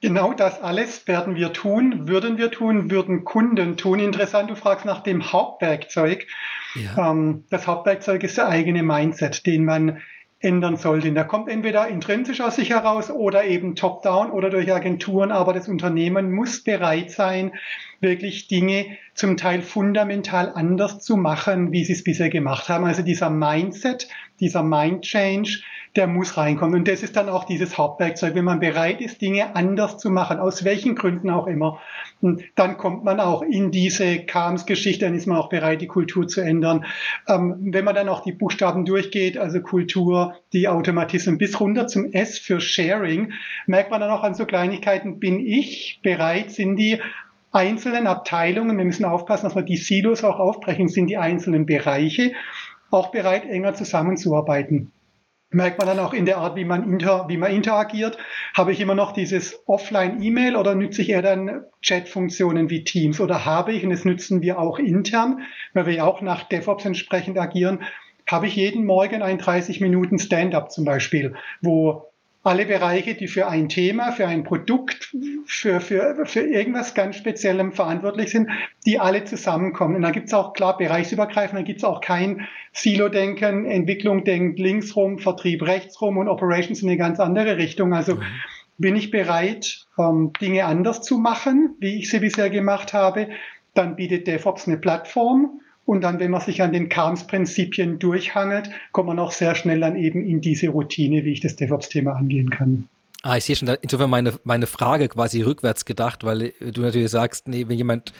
[0.00, 3.98] Genau das alles werden wir tun, würden wir tun, würden Kunden tun.
[3.98, 6.26] Interessant, du fragst nach dem Hauptwerkzeug.
[6.74, 7.10] Ja.
[7.10, 10.00] Ähm, das Hauptwerkzeug ist der eigene Mindset, den man
[10.38, 11.10] ändern sollte.
[11.10, 15.66] Der kommt entweder intrinsisch aus sich heraus oder eben top-down oder durch Agenturen, aber das
[15.66, 17.52] Unternehmen muss bereit sein,
[18.00, 22.84] wirklich Dinge zum Teil fundamental anders zu machen, wie sie es bisher gemacht haben.
[22.84, 24.08] Also dieser Mindset,
[24.40, 25.60] dieser Mind Change,
[25.96, 26.80] der muss reinkommen.
[26.80, 30.38] Und das ist dann auch dieses Hauptwerkzeug, wenn man bereit ist, Dinge anders zu machen,
[30.38, 31.80] aus welchen Gründen auch immer.
[32.54, 36.40] Dann kommt man auch in diese Kams-Geschichte, dann ist man auch bereit, die Kultur zu
[36.40, 36.84] ändern.
[37.28, 42.12] Ähm, wenn man dann auch die Buchstaben durchgeht, also Kultur, die Automatismen bis runter zum
[42.12, 43.32] S für Sharing,
[43.66, 47.00] merkt man dann auch an so Kleinigkeiten, bin ich bereit, sind die
[47.52, 52.32] einzelnen Abteilungen, wir müssen aufpassen, dass wir die Silos auch aufbrechen, sind die einzelnen Bereiche
[52.90, 54.92] auch bereit, enger zusammenzuarbeiten.
[55.50, 58.18] Merkt man dann auch in der Art, wie man, inter, wie man interagiert.
[58.52, 63.44] Habe ich immer noch dieses Offline-E-Mail oder nütze ich eher dann Chat-Funktionen wie Teams oder
[63.44, 67.38] habe ich, und das nützen wir auch intern, weil wir ja auch nach DevOps entsprechend
[67.38, 67.84] agieren,
[68.28, 72.10] habe ich jeden Morgen ein 30 Minuten Stand-up zum Beispiel, wo
[72.46, 75.14] alle Bereiche, die für ein Thema, für ein Produkt,
[75.46, 78.48] für, für, für irgendwas ganz Speziellem verantwortlich sind,
[78.86, 79.96] die alle zusammenkommen.
[79.96, 84.60] Und da gibt es auch klar bereichsübergreifend, da gibt es auch kein Silo-Denken, Entwicklung denkt
[84.60, 87.92] links rum, Vertrieb rechts rum und Operations in eine ganz andere Richtung.
[87.92, 88.22] Also mhm.
[88.78, 93.28] bin ich bereit, ähm, Dinge anders zu machen, wie ich sie bisher gemacht habe,
[93.74, 99.06] dann bietet DevOps eine Plattform und dann, wenn man sich an den KAMS-Prinzipien durchhangelt, kommt
[99.08, 102.88] man auch sehr schnell dann eben in diese Routine, wie ich das DevOps-Thema angehen kann.
[103.22, 107.48] Ah, ich sehe schon insofern meine, meine Frage quasi rückwärts gedacht, weil du natürlich sagst,
[107.48, 108.12] nee, wenn jemand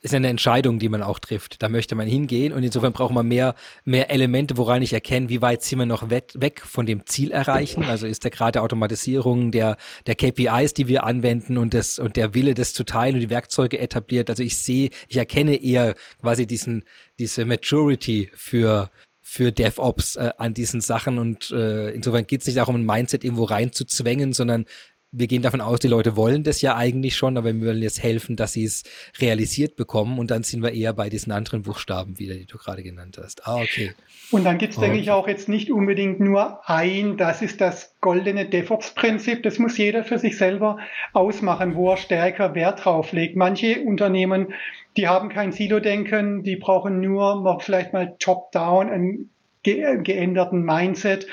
[0.00, 1.62] ist eine Entscheidung, die man auch trifft.
[1.62, 3.54] Da möchte man hingehen und insofern braucht man mehr,
[3.84, 7.30] mehr Elemente, woran ich erkenne, wie weit sind wir noch weg, weg von dem Ziel
[7.30, 7.84] erreichen.
[7.84, 12.16] Also ist der Grad der Automatisierung, der, der KPIs, die wir anwenden und das, und
[12.16, 14.28] der Wille, das zu teilen und die Werkzeuge etabliert.
[14.28, 16.84] Also ich sehe, ich erkenne eher quasi diesen,
[17.18, 22.58] diese Maturity für, für DevOps äh, an diesen Sachen und äh, insofern geht es nicht
[22.58, 24.66] darum, ein Mindset irgendwo reinzuzwängen, sondern
[25.12, 28.02] wir gehen davon aus, die Leute wollen das ja eigentlich schon, aber wir wollen jetzt
[28.02, 28.82] helfen, dass sie es
[29.20, 32.82] realisiert bekommen und dann sind wir eher bei diesen anderen Buchstaben wieder, die du gerade
[32.82, 33.46] genannt hast.
[33.46, 33.92] Ah, okay.
[34.30, 34.86] Und dann gibt es, okay.
[34.86, 39.76] denke ich, auch jetzt nicht unbedingt nur ein, das ist das goldene DevOps-Prinzip, das muss
[39.76, 40.78] jeder für sich selber
[41.12, 43.36] ausmachen, wo er stärker Wert drauf legt.
[43.36, 44.54] Manche Unternehmen,
[44.96, 49.28] die haben kein Silo-Denken, die brauchen nur vielleicht mal top-down ein
[49.62, 51.26] geänderten Mindset.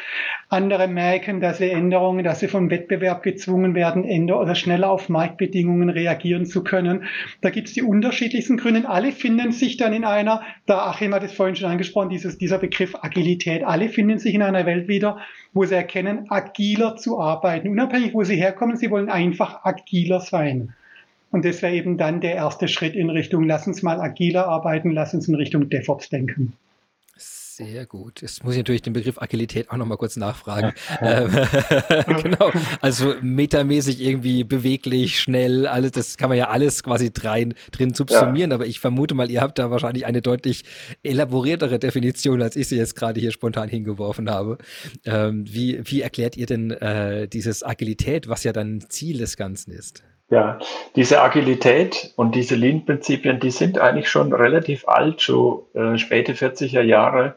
[0.52, 5.08] Andere merken, dass sie Änderungen, dass sie vom Wettbewerb gezwungen werden, änder oder schneller auf
[5.08, 7.04] Marktbedingungen reagieren zu können.
[7.42, 8.90] Da gibt es die unterschiedlichsten Gründe.
[8.90, 12.58] Alle finden sich dann in einer, da Achim hat es vorhin schon angesprochen, dieses, dieser
[12.58, 13.64] Begriff Agilität.
[13.64, 15.20] Alle finden sich in einer Welt wieder,
[15.54, 17.68] wo sie erkennen, agiler zu arbeiten.
[17.68, 20.74] Unabhängig, wo sie herkommen, sie wollen einfach agiler sein.
[21.30, 24.90] Und das wäre eben dann der erste Schritt in Richtung, lass uns mal agiler arbeiten,
[24.90, 26.54] lass uns in Richtung DevOps denken.
[27.60, 28.22] Sehr gut.
[28.22, 30.74] Jetzt muss ich natürlich den Begriff Agilität auch nochmal kurz nachfragen.
[31.02, 31.32] Ähm,
[32.24, 32.52] genau.
[32.82, 38.52] Also metamäßig irgendwie beweglich, schnell, alles, das kann man ja alles quasi drein, drin subsumieren,
[38.52, 38.56] ja.
[38.56, 40.64] aber ich vermute mal, ihr habt da wahrscheinlich eine deutlich
[41.04, 44.58] elaboriertere Definition, als ich sie jetzt gerade hier spontan hingeworfen habe.
[45.06, 49.72] Ähm, wie, wie erklärt ihr denn äh, dieses Agilität, was ja dann Ziel des Ganzen
[49.72, 50.04] ist?
[50.30, 50.60] Ja,
[50.96, 56.82] diese Agilität und diese Lean-Prinzipien, die sind eigentlich schon relativ alt, schon äh, späte 40er
[56.82, 57.36] Jahre,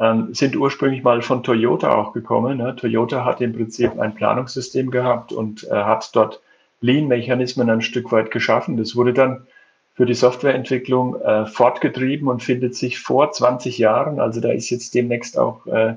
[0.00, 2.58] ähm, sind ursprünglich mal von Toyota auch gekommen.
[2.58, 2.76] Ne?
[2.76, 6.40] Toyota hat im Prinzip ein Planungssystem gehabt und äh, hat dort
[6.80, 8.76] Lean-Mechanismen ein Stück weit geschaffen.
[8.76, 9.46] Das wurde dann
[9.94, 14.94] für die Softwareentwicklung äh, fortgetrieben und findet sich vor 20 Jahren, also da ist jetzt
[14.94, 15.94] demnächst auch äh,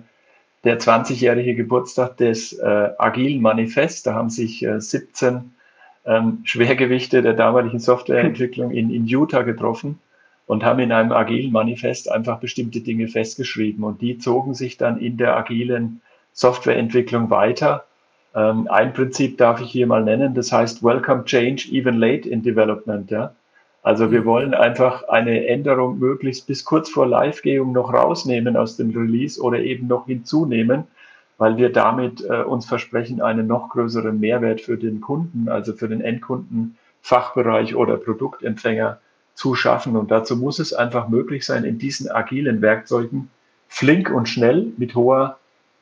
[0.63, 4.07] der 20-jährige Geburtstag des äh, Agilen Manifest.
[4.07, 5.53] Da haben sich äh, 17
[6.05, 9.99] ähm, Schwergewichte der damaligen Softwareentwicklung in, in Utah getroffen
[10.45, 13.83] und haben in einem agilen Manifest einfach bestimmte Dinge festgeschrieben.
[13.83, 16.01] Und die zogen sich dann in der agilen
[16.33, 17.85] Softwareentwicklung weiter.
[18.35, 22.43] Ähm, ein Prinzip darf ich hier mal nennen, das heißt Welcome Change even late in
[22.43, 23.09] Development.
[23.11, 23.33] Ja?
[23.83, 28.91] Also wir wollen einfach eine Änderung möglichst bis kurz vor Live-Gehung noch rausnehmen aus dem
[28.91, 30.83] Release oder eben noch hinzunehmen,
[31.37, 35.89] weil wir damit äh, uns versprechen, einen noch größeren Mehrwert für den Kunden, also für
[35.89, 38.99] den Endkunden, Fachbereich oder Produktempfänger
[39.33, 39.95] zu schaffen.
[39.95, 43.29] Und dazu muss es einfach möglich sein, in diesen agilen Werkzeugen
[43.67, 45.37] flink und schnell mit hoher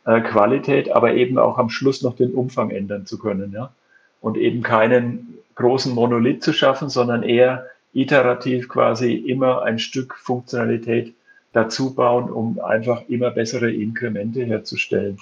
[0.06, 3.52] äh, Qualität, aber eben auch am Schluss noch den Umfang ändern zu können.
[3.52, 3.72] Ja?
[4.22, 11.14] Und eben keinen großen Monolith zu schaffen, sondern eher iterativ quasi immer ein Stück Funktionalität
[11.54, 15.18] dazu bauen, um einfach immer bessere Inkremente herzustellen.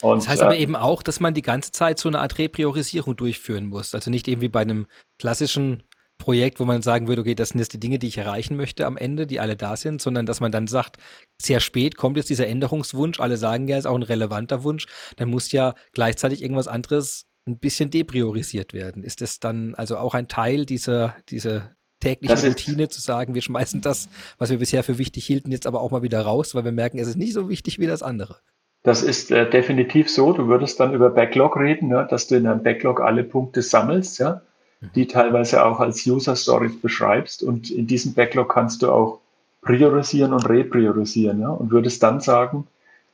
[0.00, 2.38] Und, das heißt aber äh, eben auch, dass man die ganze Zeit so eine Art
[2.38, 3.94] Repriorisierung durchführen muss.
[3.94, 4.86] Also nicht irgendwie bei einem
[5.18, 5.82] klassischen
[6.18, 8.86] Projekt, wo man sagen würde, okay, das sind jetzt die Dinge, die ich erreichen möchte
[8.86, 10.96] am Ende, die alle da sind, sondern dass man dann sagt,
[11.40, 15.30] sehr spät kommt jetzt dieser Änderungswunsch, alle sagen ja, ist auch ein relevanter Wunsch, dann
[15.30, 19.02] muss ja gleichzeitig irgendwas anderes ein bisschen depriorisiert werden.
[19.02, 23.80] Ist das dann also auch ein Teil dieser, dieser täglichen Routine zu sagen, wir schmeißen
[23.80, 26.72] das, was wir bisher für wichtig hielten, jetzt aber auch mal wieder raus, weil wir
[26.72, 28.36] merken, es ist nicht so wichtig wie das andere?
[28.82, 30.32] Das ist äh, definitiv so.
[30.32, 34.18] Du würdest dann über Backlog reden, ja, dass du in einem Backlog alle Punkte sammelst,
[34.18, 34.42] ja.
[34.94, 37.42] Die teilweise auch als User Stories beschreibst.
[37.42, 39.20] Und in diesem Backlog kannst du auch
[39.62, 41.40] priorisieren und repriorisieren.
[41.40, 42.66] Ja, und würdest dann sagen,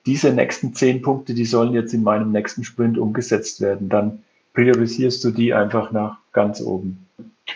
[0.07, 3.88] diese nächsten zehn Punkte, die sollen jetzt in meinem nächsten Sprint umgesetzt werden.
[3.88, 4.22] Dann
[4.53, 7.07] priorisierst du die einfach nach ganz oben.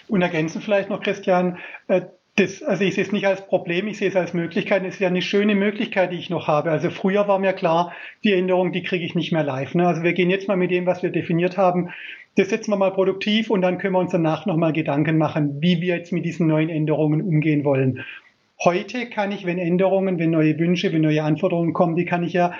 [0.09, 2.03] Und ergänzen vielleicht noch, Christian, äh,
[2.37, 4.85] das, also ich sehe es nicht als Problem, ich sehe es als Möglichkeit.
[4.85, 6.71] Es ist ja eine schöne Möglichkeit, die ich noch habe.
[6.71, 7.92] Also früher war mir klar,
[8.23, 9.75] die Änderung, die kriege ich nicht mehr live.
[9.75, 9.87] Ne?
[9.87, 11.90] Also wir gehen jetzt mal mit dem, was wir definiert haben,
[12.38, 15.81] das setzen wir mal produktiv und dann können wir uns danach nochmal Gedanken machen, wie
[15.81, 18.05] wir jetzt mit diesen neuen Änderungen umgehen wollen.
[18.62, 22.33] Heute kann ich, wenn Änderungen, wenn neue Wünsche, wenn neue Anforderungen kommen, die kann ich
[22.33, 22.55] ja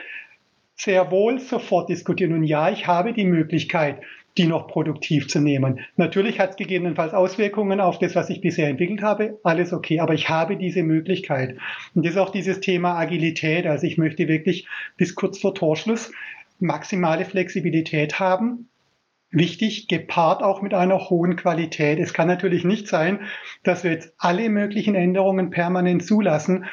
[0.75, 2.33] sehr wohl sofort diskutieren.
[2.33, 4.01] Und ja, ich habe die Möglichkeit,
[4.37, 5.81] die noch produktiv zu nehmen.
[5.97, 9.39] Natürlich hat es gegebenenfalls Auswirkungen auf das, was ich bisher entwickelt habe.
[9.45, 11.57] Alles okay, aber ich habe diese Möglichkeit.
[11.95, 13.67] Und das ist auch dieses Thema Agilität.
[13.67, 16.13] Also ich möchte wirklich bis kurz vor Torschluss
[16.61, 18.69] maximale Flexibilität haben.
[19.31, 21.99] Wichtig, gepaart auch mit einer hohen Qualität.
[21.99, 23.21] Es kann natürlich nicht sein,
[23.63, 26.65] dass wir jetzt alle möglichen Änderungen permanent zulassen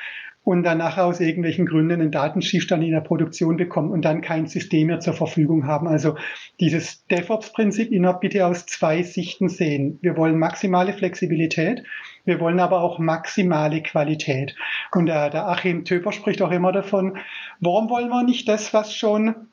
[0.45, 4.87] und danach aus irgendwelchen Gründen einen Datenschiefstand in der Produktion bekommen und dann kein System
[4.87, 5.87] mehr zur Verfügung haben.
[5.87, 6.15] Also
[6.59, 9.97] dieses DevOps-Prinzip immer bitte aus zwei Sichten sehen.
[10.01, 11.83] Wir wollen maximale Flexibilität,
[12.23, 14.55] wir wollen aber auch maximale Qualität.
[14.93, 17.17] Und der, der Achim Töper spricht auch immer davon,
[17.59, 19.47] warum wollen wir nicht das, was schon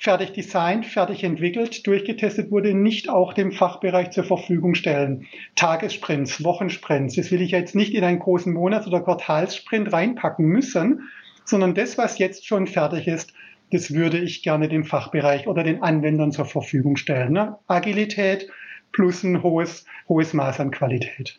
[0.00, 5.26] fertig designt, fertig entwickelt, durchgetestet wurde, nicht auch dem Fachbereich zur Verfügung stellen.
[5.56, 11.10] Tagessprints, Wochensprints, das will ich jetzt nicht in einen großen Monats- oder Quartalssprint reinpacken müssen,
[11.44, 13.34] sondern das, was jetzt schon fertig ist,
[13.72, 17.34] das würde ich gerne dem Fachbereich oder den Anwendern zur Verfügung stellen.
[17.34, 17.58] Ne?
[17.66, 18.48] Agilität
[18.92, 21.38] plus ein hohes, hohes Maß an Qualität.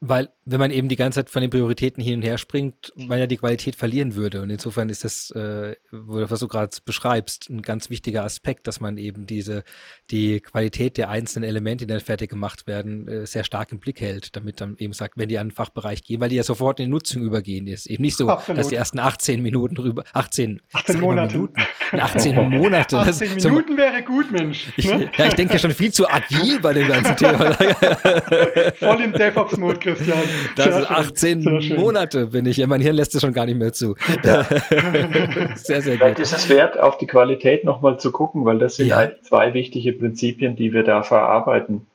[0.00, 3.18] Weil, wenn man eben die ganze Zeit von den Prioritäten hin und her springt, man
[3.18, 4.42] ja die Qualität verlieren würde.
[4.42, 8.96] Und insofern ist das, äh, was du gerade beschreibst, ein ganz wichtiger Aspekt, dass man
[8.96, 9.64] eben diese,
[10.12, 14.00] die Qualität der einzelnen Elemente, die dann fertig gemacht werden, äh, sehr stark im Blick
[14.00, 16.78] hält, damit dann eben sagt, wenn die an den Fachbereich gehen, weil die ja sofort
[16.78, 17.86] in die Nutzung übergehen ist.
[17.86, 18.60] Eben nicht so, Absolut.
[18.60, 21.34] dass die ersten 18 Minuten drüber, 18, 18 Monate.
[21.34, 22.98] Minuten, 18 Monate.
[22.98, 24.68] 18 das, Minuten so, wäre gut, Mensch.
[24.76, 25.10] Ich, ne?
[25.16, 27.52] ja, ich denke ja schon viel zu agil bei dem ganzen Thema.
[28.78, 30.18] Voll im DevOps-Mode, Christian.
[30.56, 32.64] Das sehr sind 18 Monate, bin ich.
[32.66, 33.94] Mein Hirn lässt es schon gar nicht mehr zu.
[34.24, 34.44] Ja.
[35.56, 36.18] sehr, sehr gut.
[36.18, 38.96] ist es wert, auf die Qualität nochmal zu gucken, weil das sind ja.
[38.96, 41.86] halt zwei wichtige Prinzipien, die wir da verarbeiten.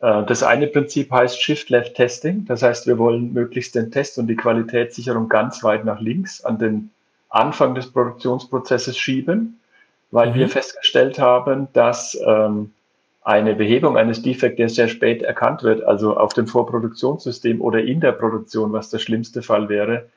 [0.00, 2.44] Äh, das eine Prinzip heißt Shift-Left-Testing.
[2.46, 6.58] Das heißt, wir wollen möglichst den Test und die Qualitätssicherung ganz weit nach links an
[6.58, 6.90] den
[7.30, 9.58] Anfang des Produktionsprozesses schieben,
[10.10, 10.34] weil mhm.
[10.34, 12.72] wir festgestellt haben, dass ähm,
[13.24, 18.00] eine Behebung eines Defekts, der sehr spät erkannt wird, also auf dem Vorproduktionssystem oder in
[18.00, 20.08] der Produktion, was der schlimmste Fall wäre,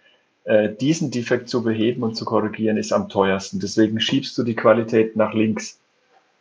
[0.45, 3.59] äh, diesen Defekt zu beheben und zu korrigieren, ist am teuersten.
[3.59, 5.79] Deswegen schiebst du die Qualität nach links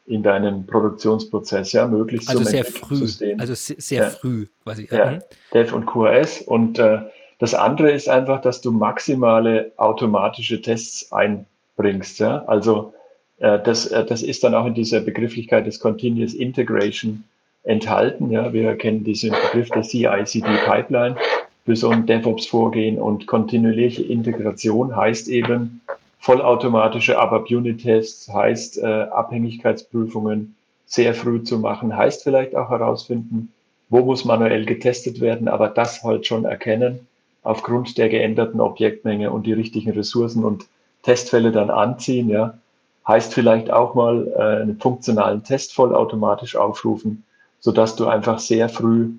[0.07, 3.07] in deinem Produktionsprozess, ja, möglichst also sehr früh,
[3.39, 4.11] also sehr ja.
[4.11, 4.89] früh quasi.
[4.91, 5.19] Ja, mhm.
[5.53, 6.99] Dev und QRS und äh,
[7.39, 12.95] das andere ist einfach, dass du maximale automatische Tests einbringst, ja, also
[13.39, 17.25] das, äh, das ist dann auch in dieser Begrifflichkeit des Continuous Integration
[17.65, 21.17] enthalten, ja, wir kennen diesen Begriff der CI/CD-Pipeline
[21.65, 25.81] für so ein DevOps-Vorgehen und kontinuierliche Integration heißt eben,
[26.19, 30.55] vollautomatische ABAP-Unit-Tests, heißt äh, Abhängigkeitsprüfungen
[30.87, 33.53] sehr früh zu machen, heißt vielleicht auch herausfinden,
[33.89, 37.07] wo muss manuell getestet werden, aber das halt schon erkennen
[37.43, 40.65] aufgrund der geänderten Objektmenge und die richtigen Ressourcen und
[41.03, 42.59] Testfälle dann anziehen, ja,
[43.07, 47.25] heißt vielleicht auch mal äh, einen funktionalen Test vollautomatisch aufrufen,
[47.61, 49.13] so dass du einfach sehr früh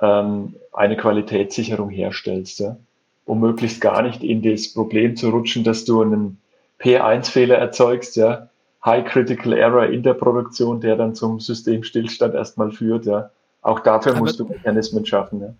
[0.00, 2.76] ähm, eine Qualitätssicherung herstellst, ja,
[3.26, 6.38] um möglichst gar nicht in das Problem zu rutschen, dass du einen
[6.80, 8.48] P1-Fehler erzeugst, ja,
[8.84, 13.30] High Critical Error in der Produktion, der dann zum Systemstillstand erstmal führt, ja.
[13.62, 15.54] Auch dafür Aber musst du Mechanismen schaffen, ja.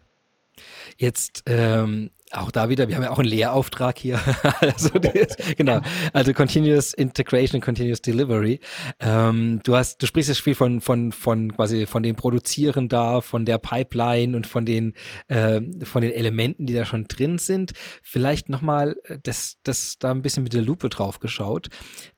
[0.99, 4.21] Jetzt ähm, auch da wieder, wir haben ja auch einen Lehrauftrag hier.
[4.61, 5.81] also, das, genau.
[6.13, 8.61] Also Continuous Integration, Continuous Delivery.
[9.01, 13.21] Ähm, du hast, du sprichst jetzt viel von, von, von quasi von dem Produzieren da,
[13.21, 14.95] von der Pipeline und von den,
[15.29, 17.73] äh, von den Elementen, die da schon drin sind.
[18.03, 21.69] Vielleicht nochmal äh, das, das da ein bisschen mit der Lupe drauf geschaut.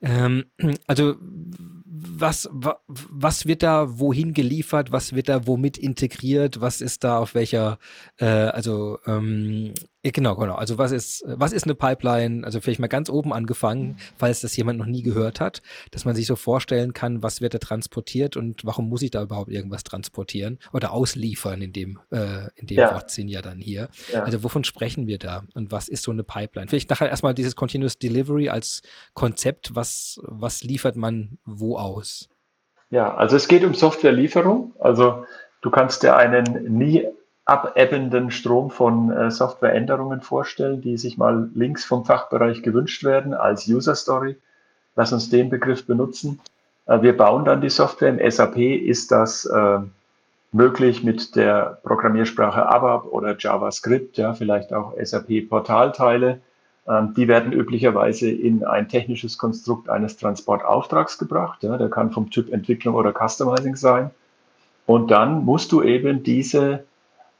[0.00, 0.44] Ähm,
[0.87, 1.16] also
[1.98, 4.92] was, was wird da wohin geliefert?
[4.92, 6.61] Was wird da womit integriert?
[6.61, 7.79] Was ist da auf welcher,
[8.18, 9.72] äh, also ähm,
[10.12, 10.55] Genau, genau.
[10.55, 12.45] Also was ist, was ist eine Pipeline?
[12.45, 16.14] Also vielleicht mal ganz oben angefangen, falls das jemand noch nie gehört hat, dass man
[16.14, 19.85] sich so vorstellen kann, was wird da transportiert und warum muss ich da überhaupt irgendwas
[19.85, 22.95] transportieren oder ausliefern in dem, äh, in dem ja.
[22.95, 23.88] Wortsinn ja dann hier.
[24.12, 24.23] Ja.
[24.23, 26.69] Also wovon sprechen wir da und was ist so eine Pipeline?
[26.69, 28.83] Vielleicht nachher erstmal dieses Continuous Delivery als
[29.14, 32.29] Konzept, was, was liefert man wo aus?
[32.90, 34.75] Ja, also es geht um Softwarelieferung.
[34.79, 35.25] Also
[35.62, 37.09] du kannst dir einen nie
[37.46, 43.68] abebbenden Strom von äh, Softwareänderungen vorstellen, die sich mal links vom Fachbereich gewünscht werden als
[43.68, 44.37] User Story.
[44.96, 46.40] Lass uns den Begriff benutzen.
[46.87, 48.09] Äh, wir bauen dann die Software.
[48.09, 49.78] Im SAP ist das äh,
[50.50, 56.40] möglich mit der Programmiersprache ABAP oder JavaScript, ja, vielleicht auch SAP-Portalteile.
[56.88, 61.62] Ähm, die werden üblicherweise in ein technisches Konstrukt eines Transportauftrags gebracht.
[61.62, 64.11] Ja, der kann vom Typ Entwicklung oder Customizing sein.
[64.85, 66.85] Und dann musst du eben diese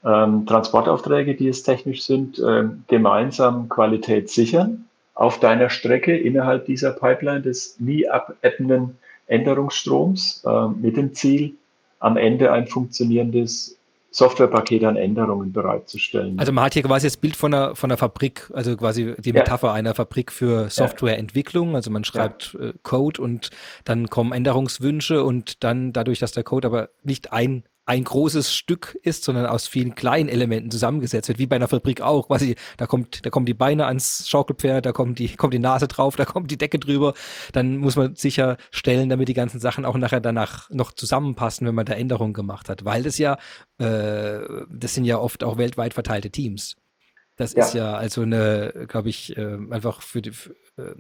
[0.05, 6.93] ähm, Transportaufträge, die es technisch sind, ähm, gemeinsam Qualität sichern auf deiner Strecke innerhalb dieser
[6.93, 11.55] Pipeline des nie abebbenden Änderungsstroms äh, mit dem Ziel,
[11.99, 13.77] am Ende ein funktionierendes
[14.11, 16.39] Softwarepaket an Änderungen bereitzustellen.
[16.39, 19.33] Also man hat hier quasi das Bild von einer, von einer Fabrik, also quasi die
[19.33, 19.73] Metapher ja.
[19.75, 21.75] einer Fabrik für Softwareentwicklung.
[21.75, 22.69] Also man schreibt ja.
[22.69, 23.51] Äh, Code und
[23.85, 28.99] dann kommen Änderungswünsche und dann dadurch, dass der Code aber nicht ein ein großes Stück
[29.03, 32.27] ist, sondern aus vielen kleinen Elementen zusammengesetzt wird, wie bei einer Fabrik auch.
[32.27, 35.87] Quasi, da kommt, da kommen die Beine ans Schaukelpferd, da kommt die, kommt die Nase
[35.87, 37.15] drauf, da kommt die Decke drüber.
[37.53, 41.87] Dann muss man sicherstellen, damit die ganzen Sachen auch nachher danach noch zusammenpassen, wenn man
[41.87, 42.85] da Änderungen gemacht hat.
[42.85, 43.39] Weil das ja,
[43.79, 46.77] äh, das sind ja oft auch weltweit verteilte Teams.
[47.37, 47.65] Das ja.
[47.65, 50.95] ist ja also eine, glaube ich, äh, einfach für die, für, äh,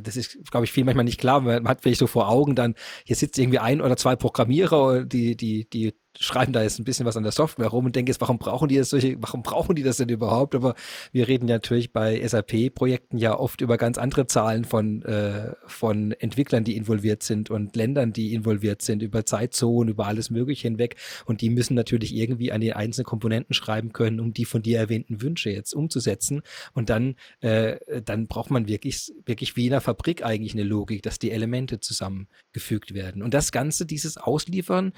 [0.00, 1.40] das ist, glaube ich, viel manchmal nicht klar.
[1.40, 5.36] Man hat vielleicht so vor Augen dann, hier sitzt irgendwie ein oder zwei Programmierer, die,
[5.36, 8.20] die, die schreiben da jetzt ein bisschen was an der Software rum und denke jetzt,
[8.20, 10.54] warum brauchen die das solche, warum brauchen die das denn überhaupt?
[10.54, 10.74] Aber
[11.12, 16.64] wir reden natürlich bei SAP-Projekten ja oft über ganz andere Zahlen von, äh, von Entwicklern,
[16.64, 20.96] die involviert sind und Ländern, die involviert sind, über Zeitzonen, über alles Mögliche hinweg.
[21.26, 24.78] Und die müssen natürlich irgendwie an die einzelnen Komponenten schreiben können, um die von dir
[24.78, 26.42] erwähnten Wünsche jetzt umzusetzen.
[26.72, 31.02] Und dann, äh, dann braucht man wirklich, wirklich wie in einer Fabrik eigentlich eine Logik,
[31.02, 33.22] dass die Elemente zusammengefügt werden.
[33.22, 34.92] Und das Ganze, dieses Ausliefern,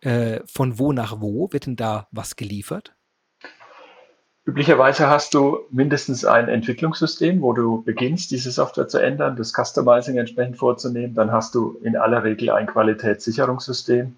[0.00, 2.94] äh, von wo nach wo wird denn da was geliefert?
[4.48, 10.16] Üblicherweise hast du mindestens ein Entwicklungssystem, wo du beginnst, diese Software zu ändern, das Customizing
[10.16, 11.14] entsprechend vorzunehmen.
[11.14, 14.16] Dann hast du in aller Regel ein Qualitätssicherungssystem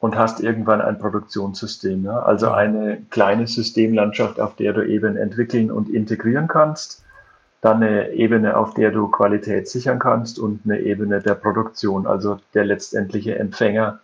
[0.00, 2.06] und hast irgendwann ein Produktionssystem.
[2.06, 2.20] Ja?
[2.20, 7.04] Also eine kleine Systemlandschaft, auf der du eben entwickeln und integrieren kannst.
[7.60, 12.38] Dann eine Ebene, auf der du Qualität sichern kannst und eine Ebene der Produktion, also
[12.54, 14.00] der letztendliche Empfänger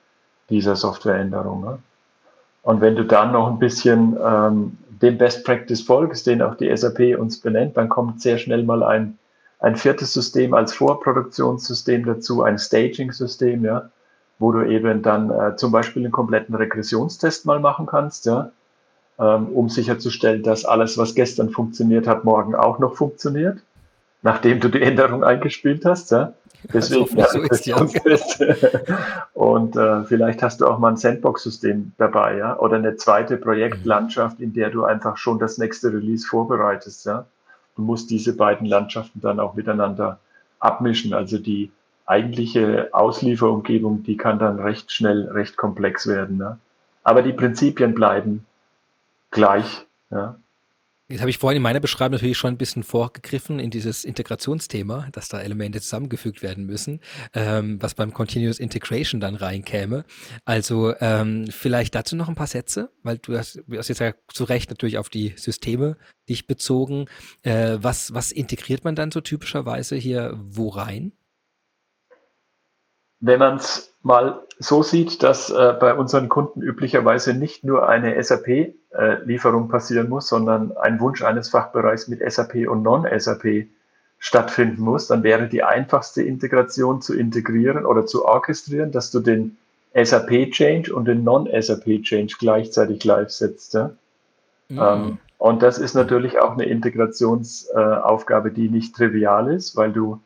[0.50, 1.64] dieser Softwareänderung.
[1.64, 1.78] Ne?
[2.62, 6.74] Und wenn du dann noch ein bisschen ähm, dem Best Practice folgst, den auch die
[6.74, 9.18] SAP uns benennt, dann kommt sehr schnell mal ein,
[9.58, 13.90] ein viertes System als Vorproduktionssystem dazu, ein Staging-System, ja,
[14.38, 18.50] wo du eben dann äh, zum Beispiel einen kompletten Regressionstest mal machen kannst, ja,
[19.18, 23.58] ähm, um sicherzustellen, dass alles, was gestern funktioniert hat, morgen auch noch funktioniert,
[24.22, 26.12] nachdem du die Änderung eingespielt hast.
[26.12, 26.32] Ja.
[26.72, 27.76] Deswegen ja, so ist, ja.
[29.34, 34.40] Und äh, vielleicht hast du auch mal ein Sandbox-System dabei, ja, oder eine zweite Projektlandschaft,
[34.40, 37.26] in der du einfach schon das nächste Release vorbereitest, ja.
[37.76, 40.18] Du musst diese beiden Landschaften dann auch miteinander
[40.58, 41.14] abmischen.
[41.14, 41.70] Also die
[42.06, 46.36] eigentliche Auslieferumgebung, die kann dann recht schnell recht komplex werden.
[46.36, 46.58] Ne?
[47.02, 48.46] Aber die Prinzipien bleiben
[49.30, 49.86] gleich.
[50.10, 50.36] Ja?
[51.12, 55.08] Jetzt habe ich vorhin in meiner Beschreibung natürlich schon ein bisschen vorgegriffen in dieses Integrationsthema,
[55.12, 57.00] dass da Elemente zusammengefügt werden müssen,
[57.34, 60.06] ähm, was beim Continuous Integration dann reinkäme.
[60.46, 64.14] Also ähm, vielleicht dazu noch ein paar Sätze, weil du hast, du hast jetzt ja
[64.28, 65.98] zu Recht natürlich auf die Systeme
[66.30, 67.04] dich bezogen.
[67.42, 71.12] Äh, was, was integriert man dann so typischerweise hier wo rein?
[73.20, 78.22] Wenn man es mal so sieht, dass äh, bei unseren Kunden üblicherweise nicht nur eine
[78.22, 79.38] SAP-Lieferung äh,
[79.68, 83.66] passieren muss, sondern ein Wunsch eines Fachbereichs mit SAP und Non-SAP
[84.18, 89.56] stattfinden muss, dann wäre die einfachste Integration zu integrieren oder zu orchestrieren, dass du den
[89.94, 93.74] SAP-Change und den Non-SAP-Change gleichzeitig live setzt.
[93.74, 93.90] Ja?
[94.68, 94.78] Mhm.
[94.80, 100.20] Ähm, und das ist natürlich auch eine Integrationsaufgabe, äh, die nicht trivial ist, weil du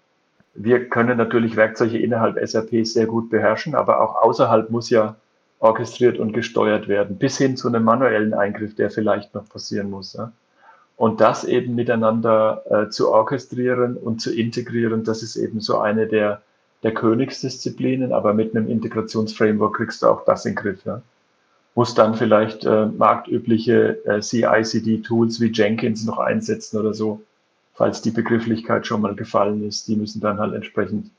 [0.58, 5.16] wir können natürlich Werkzeuge innerhalb SAP sehr gut beherrschen, aber auch außerhalb muss ja
[5.66, 10.14] orchestriert und gesteuert werden, bis hin zu einem manuellen Eingriff, der vielleicht noch passieren muss.
[10.14, 10.32] Ja?
[10.96, 16.06] Und das eben miteinander äh, zu orchestrieren und zu integrieren, das ist eben so eine
[16.06, 16.42] der,
[16.82, 20.84] der Königsdisziplinen, aber mit einem Integrationsframework kriegst du auch das in den Griff.
[20.84, 21.02] Ja?
[21.74, 27.20] Muss dann vielleicht äh, marktübliche äh, CI-CD-Tools wie Jenkins noch einsetzen oder so,
[27.74, 31.10] falls die Begrifflichkeit schon mal gefallen ist, die müssen dann halt entsprechend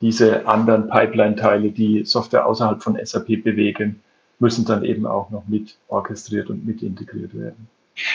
[0.00, 4.00] diese anderen Pipeline-Teile, die Software außerhalb von SAP bewegen,
[4.38, 7.68] müssen dann eben auch noch mit orchestriert und mit integriert werden.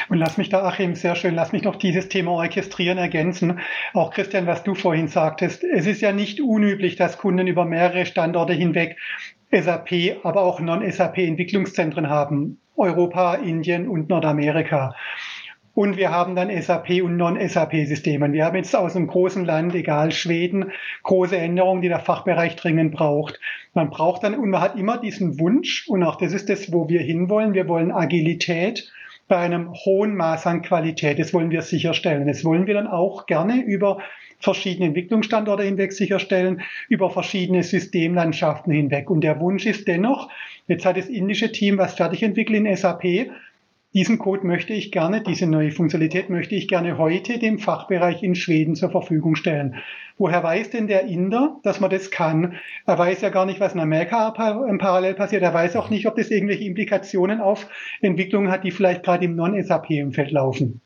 [0.07, 3.59] Und lass mich da, Achim, sehr schön, lass mich noch dieses Thema Orchestrieren ergänzen.
[3.93, 8.05] Auch Christian, was du vorhin sagtest, es ist ja nicht unüblich, dass Kunden über mehrere
[8.05, 8.97] Standorte hinweg
[9.51, 12.59] SAP, aber auch Non-SAP Entwicklungszentren haben.
[12.75, 14.95] Europa, Indien und Nordamerika.
[15.75, 18.31] Und wir haben dann SAP und Non-SAP-Systeme.
[18.31, 20.71] Wir haben jetzt aus einem großen Land, egal Schweden,
[21.01, 23.39] große Änderungen, die der Fachbereich dringend braucht.
[23.73, 26.89] Man braucht dann, und man hat immer diesen Wunsch, und auch das ist das, wo
[26.89, 27.55] wir hinwollen.
[27.55, 28.91] Wir wollen Agilität
[29.27, 31.17] bei einem hohen Maß an Qualität.
[31.17, 32.27] Das wollen wir sicherstellen.
[32.27, 33.97] Das wollen wir dann auch gerne über
[34.39, 39.09] verschiedene Entwicklungsstandorte hinweg sicherstellen, über verschiedene Systemlandschaften hinweg.
[39.09, 40.29] Und der Wunsch ist dennoch,
[40.67, 43.31] jetzt hat das indische Team was fertig entwickelt in SAP,
[43.93, 48.35] diesen Code möchte ich gerne, diese neue Funktionalität möchte ich gerne heute dem Fachbereich in
[48.35, 49.75] Schweden zur Verfügung stellen.
[50.17, 52.57] Woher weiß denn der Inder, dass man das kann?
[52.85, 55.43] Er weiß ja gar nicht, was in Amerika parallel passiert.
[55.43, 57.67] Er weiß auch nicht, ob das irgendwelche Implikationen auf
[58.01, 60.81] Entwicklungen hat, die vielleicht gerade im Non-SAP-Umfeld laufen.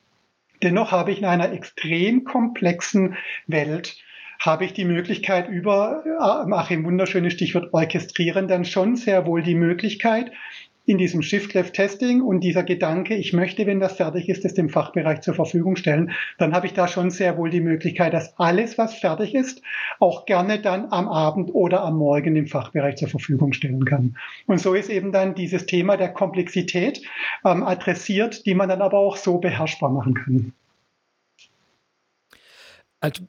[0.63, 3.15] Dennoch habe ich in einer extrem komplexen
[3.47, 3.97] Welt
[4.39, 9.55] habe ich die Möglichkeit über, äh, Achim, wunderschönes Stichwort orchestrieren, dann schon sehr wohl die
[9.55, 10.31] Möglichkeit,
[10.88, 15.19] in diesem Shift-Left-Testing und dieser Gedanke, ich möchte, wenn das fertig ist, das dem Fachbereich
[15.19, 18.95] zur Verfügung stellen, dann habe ich da schon sehr wohl die Möglichkeit, dass alles, was
[18.95, 19.61] fertig ist,
[19.99, 24.15] auch gerne dann am Abend oder am Morgen dem Fachbereich zur Verfügung stellen kann.
[24.45, 27.01] Und so ist eben dann dieses Thema der Komplexität
[27.43, 30.53] ähm, adressiert, die man dann aber auch so beherrschbar machen kann.
[33.01, 33.23] Also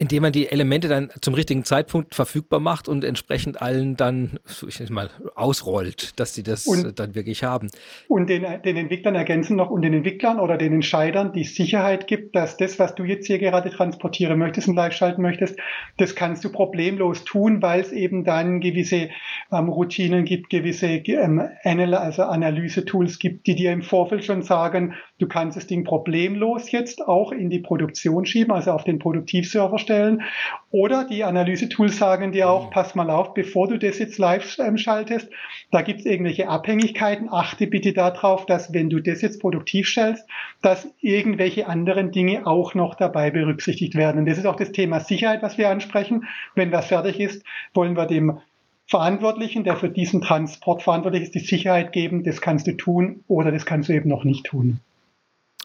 [0.00, 4.66] indem man die Elemente dann zum richtigen Zeitpunkt verfügbar macht und entsprechend allen dann, so
[4.66, 7.68] ich mal, ausrollt, dass sie das und, dann wirklich haben.
[8.08, 12.34] Und den, den Entwicklern ergänzen noch und den Entwicklern oder den Entscheidern die Sicherheit gibt,
[12.34, 15.58] dass das, was du jetzt hier gerade transportieren möchtest und live schalten möchtest,
[15.98, 19.10] das kannst du problemlos tun, weil es eben dann gewisse
[19.52, 25.28] ähm, Routinen gibt, gewisse ähm, also Analyse-Tools gibt, die dir im Vorfeld schon sagen, du
[25.28, 29.89] kannst das Ding problemlos jetzt auch in die Produktion schieben, also auf den Produktivserver stellen
[29.90, 30.22] stellen.
[30.70, 32.70] Oder die Analyse-Tools sagen dir auch, mhm.
[32.70, 35.28] pass mal auf, bevor du das jetzt live ähm, schaltest,
[35.72, 37.28] da gibt es irgendwelche Abhängigkeiten.
[37.30, 40.24] Achte bitte darauf, dass wenn du das jetzt produktiv stellst,
[40.62, 44.18] dass irgendwelche anderen Dinge auch noch dabei berücksichtigt werden.
[44.18, 46.24] Und das ist auch das Thema Sicherheit, was wir ansprechen.
[46.54, 47.42] Wenn das fertig ist,
[47.74, 48.38] wollen wir dem
[48.86, 53.52] Verantwortlichen, der für diesen Transport verantwortlich ist, die Sicherheit geben, das kannst du tun oder
[53.52, 54.80] das kannst du eben noch nicht tun.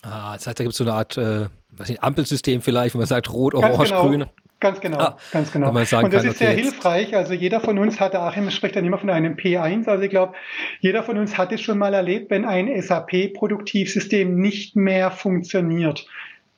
[0.05, 1.47] Ah, das heißt, da gibt es so eine Art äh,
[1.77, 4.07] was nicht, Ampelsystem vielleicht, wo man sagt rot, orange, genau.
[4.07, 4.25] grün.
[4.61, 5.69] Ganz genau, ah, ganz genau.
[5.69, 7.15] und das kann, ist okay, sehr hilfreich.
[7.15, 9.87] Also jeder von uns hatte, Achim spricht dann immer von einem P1.
[9.87, 10.33] Also ich glaube,
[10.79, 16.07] jeder von uns hat es schon mal erlebt, wenn ein SAP-Produktivsystem nicht mehr funktioniert.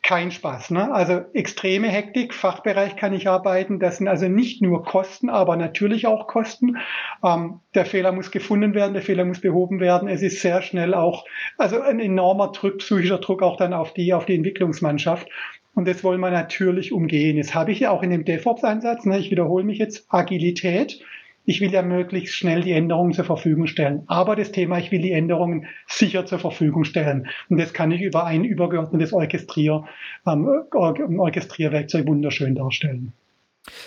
[0.07, 0.71] Kein Spaß.
[0.71, 0.89] Ne?
[0.93, 3.77] Also extreme Hektik, Fachbereich kann ich arbeiten.
[3.77, 6.77] Das sind also nicht nur Kosten, aber natürlich auch Kosten.
[7.25, 10.07] Ähm, der Fehler muss gefunden werden, der Fehler muss behoben werden.
[10.07, 11.25] Es ist sehr schnell auch,
[11.57, 15.27] also ein enormer Druck, psychischer Druck auch dann auf die, auf die Entwicklungsmannschaft.
[15.75, 17.35] Und das wollen wir natürlich umgehen.
[17.35, 21.01] Jetzt habe ich ja auch in dem DevOps-Ansatz, ne, ich wiederhole mich jetzt, Agilität.
[21.49, 24.03] Ich will ja möglichst schnell die Änderungen zur Verfügung stellen.
[24.07, 27.29] Aber das Thema, ich will die Änderungen sicher zur Verfügung stellen.
[27.47, 29.85] Und das kann ich über ein übergeordnetes Orchestrier,
[30.27, 33.13] ähm, Orchestrierwerkzeug wunderschön darstellen.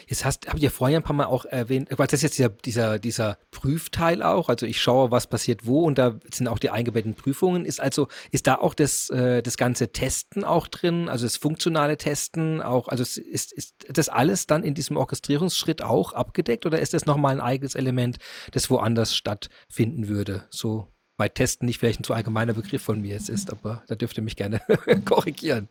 [0.06, 2.48] Jetzt hast, habt ihr vorher ein paar Mal auch erwähnt, weil das ist jetzt dieser,
[2.48, 6.70] dieser, dieser Prüfteil auch, also ich schaue, was passiert wo und da sind auch die
[6.70, 7.64] eingebetteten Prüfungen.
[7.64, 11.96] Ist also, ist da auch das, äh, das ganze Testen auch drin, also das funktionale
[11.96, 16.94] Testen auch, also ist, ist das alles dann in diesem Orchestrierungsschritt auch abgedeckt oder ist
[16.94, 18.18] das nochmal ein eigenes Element,
[18.52, 20.44] das woanders stattfinden würde?
[20.50, 20.88] So
[21.20, 24.16] bei Testen nicht vielleicht ein zu allgemeiner Begriff von mir jetzt ist, aber da dürft
[24.16, 24.62] ihr mich gerne
[25.04, 25.68] korrigieren.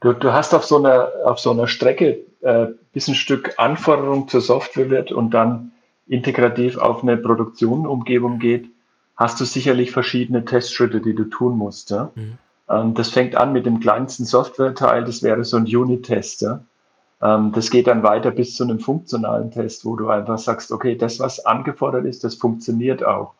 [0.00, 4.28] Du, du hast auf so einer, auf so einer Strecke, äh, bis ein Stück Anforderung
[4.28, 5.72] zur Software wird und dann
[6.06, 8.70] integrativ auf eine Produktionumgebung geht,
[9.16, 11.90] hast du sicherlich verschiedene Testschritte, die du tun musst.
[11.90, 12.12] Ja?
[12.14, 12.38] Mhm.
[12.68, 16.42] Ähm, das fängt an mit dem kleinsten Software-Teil, das wäre so ein Unit-Test.
[16.42, 16.60] Ja?
[17.20, 20.96] Ähm, das geht dann weiter bis zu einem funktionalen Test, wo du einfach sagst, okay,
[20.96, 23.34] das, was angefordert ist, das funktioniert auch.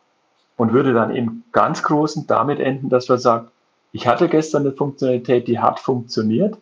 [0.57, 3.49] Und würde dann im ganz Großen damit enden, dass man sagt,
[3.91, 6.57] ich hatte gestern eine Funktionalität, die hat funktioniert,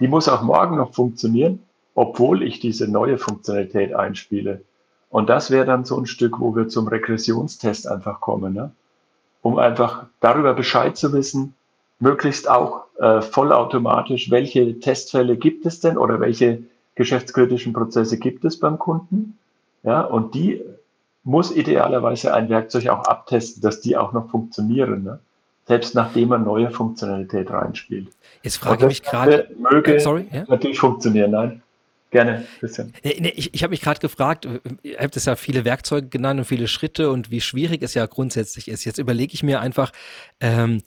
[0.00, 1.62] die muss auch morgen noch funktionieren,
[1.94, 4.62] obwohl ich diese neue Funktionalität einspiele.
[5.08, 8.72] Und das wäre dann so ein Stück, wo wir zum Regressionstest einfach kommen, ne?
[9.40, 11.54] um einfach darüber Bescheid zu wissen,
[12.00, 16.64] möglichst auch äh, vollautomatisch, welche Testfälle gibt es denn oder welche
[16.94, 19.38] geschäftskritischen Prozesse gibt es beim Kunden.
[19.82, 20.62] Ja, und die
[21.22, 25.04] muss idealerweise ein Werkzeug auch abtesten, dass die auch noch funktionieren.
[25.04, 25.20] Ne?
[25.66, 28.08] Selbst nachdem man neue Funktionalität reinspielt.
[28.42, 30.44] Jetzt frage ich mich gerade, möge sorry, ja?
[30.48, 31.62] natürlich funktionieren, nein.
[32.12, 32.46] Gerne.
[32.62, 34.48] Nee, ich ich habe mich gerade gefragt,
[34.82, 38.06] ihr habt es ja viele Werkzeuge genannt und viele Schritte und wie schwierig es ja
[38.06, 38.84] grundsätzlich ist.
[38.84, 39.90] Jetzt überlege ich mir einfach,
[40.40, 40.82] ähm,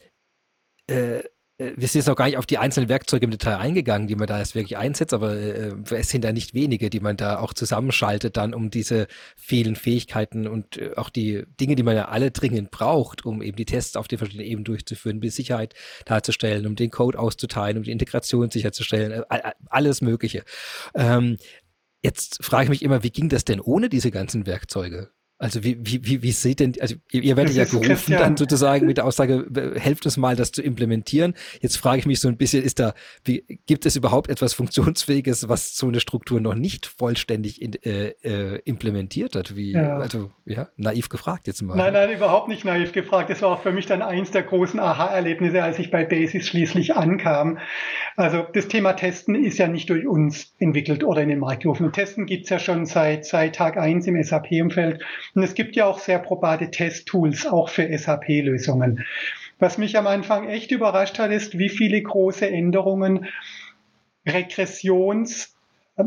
[0.90, 1.24] äh, äh,
[1.60, 4.28] wir sind jetzt noch gar nicht auf die einzelnen Werkzeuge im Detail eingegangen, die man
[4.28, 7.54] da jetzt wirklich einsetzt, aber äh, es sind da nicht wenige, die man da auch
[7.54, 12.32] zusammenschaltet, dann um diese vielen Fähigkeiten und äh, auch die Dinge, die man ja alle
[12.32, 15.74] dringend braucht, um eben die Tests auf den verschiedenen Ebenen durchzuführen, bis Sicherheit
[16.06, 20.44] darzustellen, um den Code auszuteilen, um die Integration sicherzustellen, äh, alles Mögliche.
[20.96, 21.36] Ähm,
[22.02, 25.10] jetzt frage ich mich immer, wie ging das denn ohne diese ganzen Werkzeuge?
[25.42, 28.20] Also wie, wie, wie, wie seht denn, also ihr, ihr werdet ja gerufen Christian.
[28.20, 31.34] dann sozusagen mit der Aussage, helft uns mal, das zu implementieren.
[31.62, 35.48] Jetzt frage ich mich so ein bisschen, ist da, wie, gibt es überhaupt etwas Funktionsfähiges,
[35.48, 39.56] was so eine Struktur noch nicht vollständig in, äh, äh, implementiert hat?
[39.56, 39.98] Wie, ja.
[39.98, 41.78] also, ja, naiv gefragt jetzt mal.
[41.78, 43.30] Nein, nein, überhaupt nicht naiv gefragt.
[43.30, 46.98] Das war auch für mich dann eins der großen Aha-Erlebnisse, als ich bei Basis schließlich
[46.98, 47.60] ankam.
[48.18, 51.86] Also das Thema Testen ist ja nicht durch uns entwickelt oder in den Markt gerufen.
[51.86, 55.02] Und Testen gibt's ja schon seit, seit Tag eins im SAP-Umfeld.
[55.36, 59.06] Und es gibt ja auch sehr probate Testtools, auch für SAP-Lösungen.
[59.60, 63.28] Was mich am Anfang echt überrascht hat, ist, wie viele große Änderungen
[64.26, 65.56] Regressions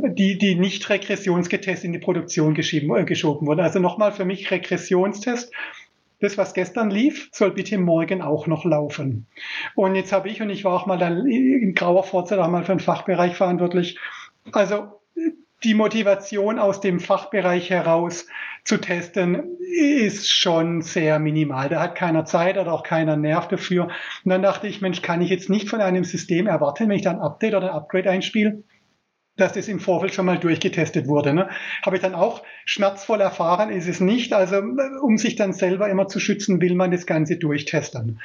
[0.01, 3.61] die, die nicht regressionsgetestet in die Produktion geschoben, äh, geschoben wurden.
[3.61, 5.53] Also nochmal für mich Regressionstest.
[6.20, 9.27] Das, was gestern lief, soll bitte morgen auch noch laufen.
[9.75, 12.64] Und jetzt habe ich, und ich war auch mal dann in grauer Vorzeit auch mal
[12.64, 13.99] für den Fachbereich verantwortlich.
[14.53, 15.01] Also
[15.64, 18.26] die Motivation aus dem Fachbereich heraus
[18.64, 21.68] zu testen, ist schon sehr minimal.
[21.68, 23.84] Da hat keiner Zeit oder auch keiner Nerv dafür.
[24.24, 27.02] Und dann dachte ich, Mensch, kann ich jetzt nicht von einem System erwarten, wenn ich
[27.02, 28.62] dann Update oder ein Upgrade einspiele,
[29.37, 31.33] dass das im Vorfeld schon mal durchgetestet wurde.
[31.33, 31.49] Ne?
[31.85, 34.35] Habe ich dann auch schmerzvoll erfahren, ist es nicht.
[34.35, 34.57] Also
[35.03, 38.20] um sich dann selber immer zu schützen, will man das Ganze durchtesten.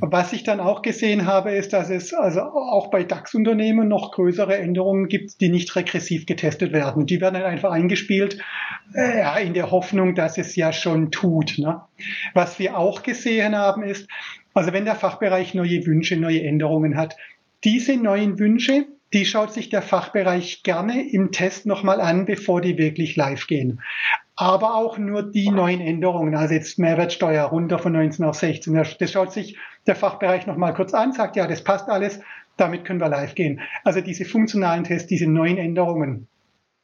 [0.00, 4.56] Was ich dann auch gesehen habe, ist, dass es also auch bei DAX-Unternehmen noch größere
[4.56, 7.06] Änderungen gibt, die nicht regressiv getestet werden.
[7.06, 8.38] Die werden dann einfach eingespielt,
[8.94, 11.58] äh, in der Hoffnung, dass es ja schon tut.
[11.58, 11.80] Ne?
[12.34, 14.08] Was wir auch gesehen haben, ist,
[14.54, 17.16] also wenn der Fachbereich neue Wünsche, neue Änderungen hat,
[17.64, 22.76] diese neuen Wünsche, die schaut sich der Fachbereich gerne im Test nochmal an, bevor die
[22.76, 23.80] wirklich live gehen.
[24.36, 29.10] Aber auch nur die neuen Änderungen, also jetzt Mehrwertsteuer runter von 19 auf 16, das
[29.10, 32.20] schaut sich der Fachbereich nochmal kurz an, sagt, ja, das passt alles,
[32.56, 33.60] damit können wir live gehen.
[33.84, 36.28] Also diese funktionalen Tests, diese neuen Änderungen.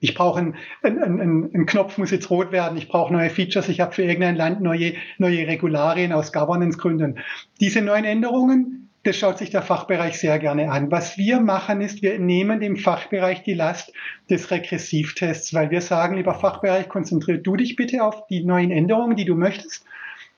[0.01, 2.77] Ich brauche einen, einen, einen, ein Knopf, muss jetzt rot werden.
[2.77, 3.69] Ich brauche neue Features.
[3.69, 7.21] Ich habe für irgendein Land neue, neue Regularien aus Governance-Gründen.
[7.61, 10.91] Diese neuen Änderungen, das schaut sich der Fachbereich sehr gerne an.
[10.91, 13.93] Was wir machen ist, wir nehmen dem Fachbereich die Last
[14.31, 19.17] des Regressivtests, weil wir sagen, lieber Fachbereich, konzentriere du dich bitte auf die neuen Änderungen,
[19.17, 19.85] die du möchtest,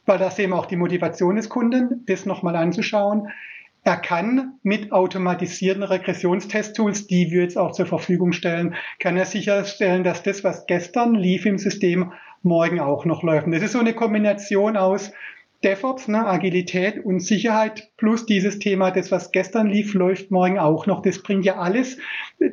[0.04, 3.28] weil das eben auch die Motivation des Kunden, das nochmal anzuschauen.
[3.84, 10.02] Er kann mit automatisierten Regressionstesttools, die wir jetzt auch zur Verfügung stellen, kann er sicherstellen,
[10.02, 12.12] dass das, was gestern lief im System,
[12.42, 13.46] morgen auch noch läuft.
[13.46, 15.12] Und das ist so eine Kombination aus
[15.66, 20.86] DevOps, ne, Agilität und Sicherheit plus dieses Thema, das was gestern lief, läuft morgen auch
[20.86, 21.02] noch.
[21.02, 21.98] Das bringt ja alles,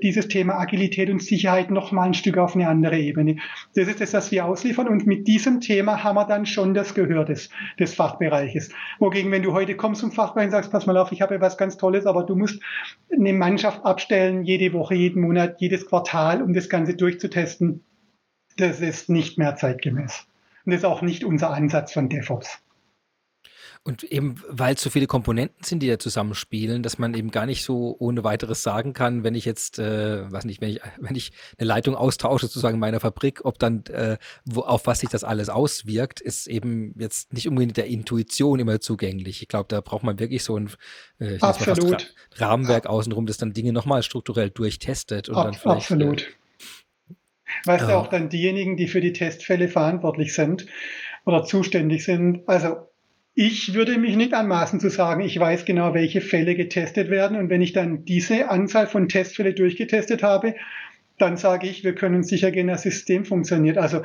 [0.02, 3.36] dieses Thema Agilität und Sicherheit noch mal ein Stück auf eine andere Ebene.
[3.76, 6.96] Das ist das, was wir ausliefern und mit diesem Thema haben wir dann schon das
[6.96, 8.72] Gehör des, des Fachbereiches.
[8.98, 11.42] Wogegen, wenn du heute kommst zum Fachbereich und sagst, pass mal auf, ich habe ja
[11.42, 12.64] was ganz Tolles, aber du musst
[13.12, 17.84] eine Mannschaft abstellen, jede Woche, jeden Monat, jedes Quartal, um das Ganze durchzutesten,
[18.58, 20.26] das ist nicht mehr zeitgemäß.
[20.66, 22.64] Und das ist auch nicht unser Ansatz von DevOps.
[23.86, 27.46] Und eben, weil es so viele Komponenten sind, die da zusammenspielen, dass man eben gar
[27.46, 31.16] nicht so ohne weiteres sagen kann, wenn ich jetzt, äh, weiß nicht, wenn ich, wenn
[31.18, 35.10] ich eine Leitung austausche, sozusagen in meiner Fabrik, ob dann, äh, wo, auf was sich
[35.10, 39.42] das alles auswirkt, ist eben jetzt nicht unbedingt der Intuition immer zugänglich.
[39.42, 40.70] Ich glaube, da braucht man wirklich so ein
[41.20, 42.16] äh, Absolut.
[42.36, 45.92] Rahmenwerk außenrum, das dann Dinge nochmal strukturell durchtestet und Ab, dann vielleicht.
[45.92, 46.28] Äh, Absolut.
[47.66, 50.68] Weißt du, auch dann diejenigen, die für die Testfälle verantwortlich sind
[51.26, 52.88] oder zuständig sind, also
[53.36, 57.38] ich würde mich nicht anmaßen zu sagen, ich weiß genau, welche Fälle getestet werden.
[57.38, 60.56] Und wenn ich dann diese Anzahl von Testfälle durchgetestet habe,
[61.18, 63.78] dann sage ich, wir können sicher gehen, das System funktioniert.
[63.78, 64.02] Also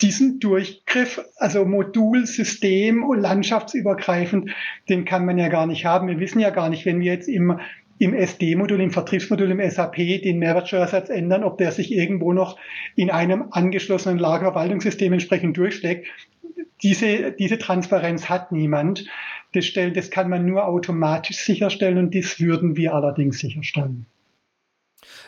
[0.00, 4.50] diesen Durchgriff, also Modul, System und landschaftsübergreifend,
[4.88, 6.08] den kann man ja gar nicht haben.
[6.08, 7.60] Wir wissen ja gar nicht, wenn wir jetzt im,
[7.98, 12.58] im SD-Modul, im Vertriebsmodul, im SAP den Mehrwertsteuersatz ändern, ob der sich irgendwo noch
[12.96, 16.08] in einem angeschlossenen Lagerverwaltungssystem entsprechend durchschlägt
[16.82, 19.06] diese, diese Transparenz hat niemand.
[19.52, 24.06] Das, stellen, das kann man nur automatisch sicherstellen und das würden wir allerdings sicherstellen.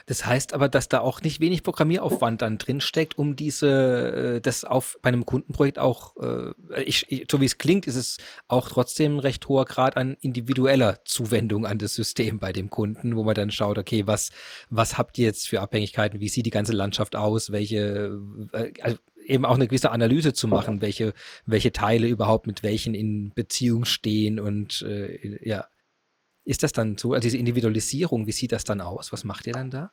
[0.07, 4.41] Das heißt aber, dass da auch nicht wenig Programmieraufwand dann drin steckt, um diese, äh,
[4.41, 8.69] das auf bei einem Kundenprojekt auch, äh, ich, so wie es klingt, ist es auch
[8.69, 13.25] trotzdem ein recht hoher Grad an individueller Zuwendung an das System bei dem Kunden, wo
[13.25, 14.31] man dann schaut, okay, was,
[14.69, 18.21] was habt ihr jetzt für Abhängigkeiten, wie sieht die ganze Landschaft aus, welche,
[18.53, 21.15] äh, also eben auch eine gewisse Analyse zu machen, welche,
[21.47, 25.67] welche Teile überhaupt mit welchen in Beziehung stehen und äh, ja.
[26.47, 29.15] Ist das dann so, also diese Individualisierung, wie sieht das dann aus?
[29.15, 29.91] Was macht ihr dann da?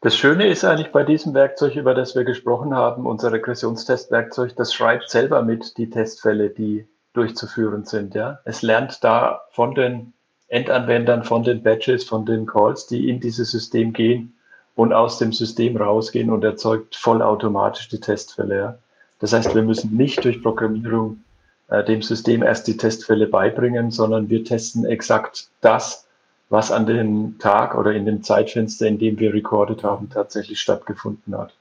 [0.00, 4.72] Das Schöne ist eigentlich bei diesem Werkzeug, über das wir gesprochen haben, unser Regressionstestwerkzeug, das
[4.72, 8.14] schreibt selber mit die Testfälle, die durchzuführen sind.
[8.14, 8.38] Ja?
[8.44, 10.12] Es lernt da von den
[10.46, 14.37] Endanwendern, von den Badges, von den Calls, die in dieses System gehen,
[14.78, 18.78] und aus dem System rausgehen und erzeugt vollautomatisch die Testfälle.
[19.18, 21.18] Das heißt, wir müssen nicht durch Programmierung
[21.66, 26.06] äh, dem System erst die Testfälle beibringen, sondern wir testen exakt das,
[26.48, 31.36] was an dem Tag oder in dem Zeitfenster, in dem wir recorded haben, tatsächlich stattgefunden
[31.36, 31.52] hat.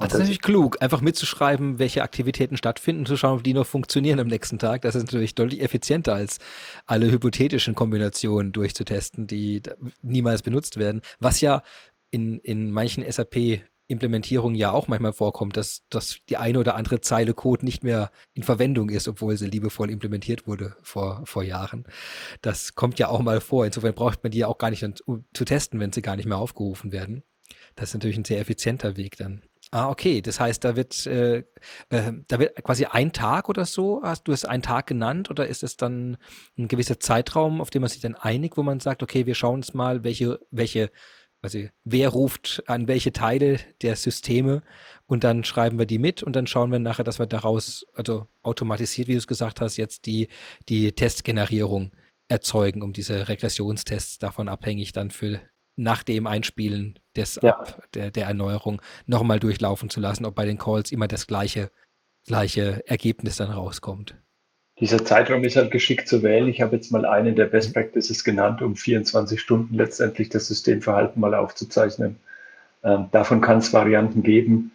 [0.00, 4.18] das ist natürlich klug, einfach mitzuschreiben, welche Aktivitäten stattfinden, zu schauen, ob die noch funktionieren
[4.18, 4.82] am nächsten Tag.
[4.82, 6.40] Das ist natürlich deutlich effizienter als
[6.86, 9.62] alle hypothetischen Kombinationen durchzutesten, die
[10.02, 11.02] niemals benutzt werden.
[11.20, 11.62] Was ja
[12.12, 17.34] in, in manchen SAP-Implementierungen ja auch manchmal vorkommt, dass, dass die eine oder andere Zeile
[17.34, 21.84] Code nicht mehr in Verwendung ist, obwohl sie liebevoll implementiert wurde vor, vor Jahren.
[22.42, 23.66] Das kommt ja auch mal vor.
[23.66, 26.26] Insofern braucht man die ja auch gar nicht dann, zu testen, wenn sie gar nicht
[26.26, 27.24] mehr aufgerufen werden.
[27.74, 29.42] Das ist natürlich ein sehr effizienter Weg dann.
[29.70, 30.20] Ah, okay.
[30.20, 31.44] Das heißt, da wird, äh,
[31.88, 35.46] äh, da wird quasi ein Tag oder so, hast du es einen Tag genannt oder
[35.46, 36.18] ist es dann
[36.58, 39.56] ein gewisser Zeitraum, auf den man sich dann einigt, wo man sagt, okay, wir schauen
[39.56, 40.90] uns mal, welche, welche
[41.42, 44.62] also wer ruft an welche Teile der Systeme
[45.06, 48.28] und dann schreiben wir die mit und dann schauen wir nachher, dass wir daraus, also
[48.42, 50.28] automatisiert, wie du es gesagt hast, jetzt die,
[50.68, 51.90] die Testgenerierung
[52.28, 55.40] erzeugen, um diese Regressionstests davon abhängig dann für
[55.74, 57.58] nach dem Einspielen des ja.
[57.58, 61.70] Ab, der, der Erneuerung nochmal durchlaufen zu lassen, ob bei den Calls immer das gleiche,
[62.24, 64.14] gleiche Ergebnis dann rauskommt
[64.82, 66.48] dieser Zeitraum ist halt geschickt zu wählen.
[66.48, 71.20] Ich habe jetzt mal einen der Best Practices genannt, um 24 Stunden letztendlich das Systemverhalten
[71.20, 72.16] mal aufzuzeichnen.
[72.82, 74.72] Ähm, davon kann es Varianten geben.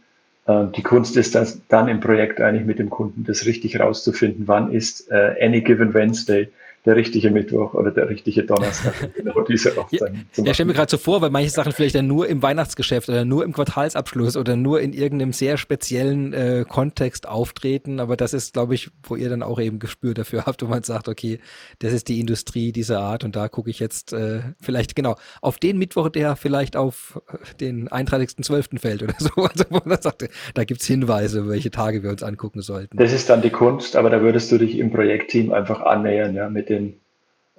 [0.48, 4.48] Ähm, die Kunst ist das dann im Projekt eigentlich mit dem Kunden das richtig rauszufinden,
[4.48, 6.48] wann ist äh, any given Wednesday
[6.88, 9.14] der richtige Mittwoch oder der richtige Donnerstag.
[9.16, 10.14] genau diese Hochzeit.
[10.38, 13.10] Ja, ja, stell mir gerade so vor, weil manche Sachen vielleicht dann nur im Weihnachtsgeschäft
[13.10, 18.00] oder nur im Quartalsabschluss oder nur in irgendeinem sehr speziellen äh, Kontext auftreten.
[18.00, 20.84] Aber das ist, glaube ich, wo ihr dann auch eben Gespür dafür habt, wo man
[20.84, 21.40] sagt, okay,
[21.80, 25.58] das ist die Industrie dieser Art und da gucke ich jetzt äh, vielleicht genau auf
[25.58, 28.80] den Mittwoch, der vielleicht auf äh, den 31.12.
[28.80, 29.30] fällt oder so.
[29.44, 32.96] Also wo man sagt, da gibt's Hinweise, welche Tage wir uns angucken sollten.
[32.96, 36.50] Das ist dann die Kunst, aber da würdest du dich im Projektteam einfach annähern, ja,
[36.50, 37.00] mit den den,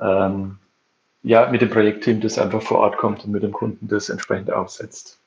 [0.01, 0.59] ähm,
[1.23, 4.51] ja, mit dem Projektteam, das einfach vor Ort kommt und mit dem Kunden das entsprechend
[4.53, 5.19] aufsetzt.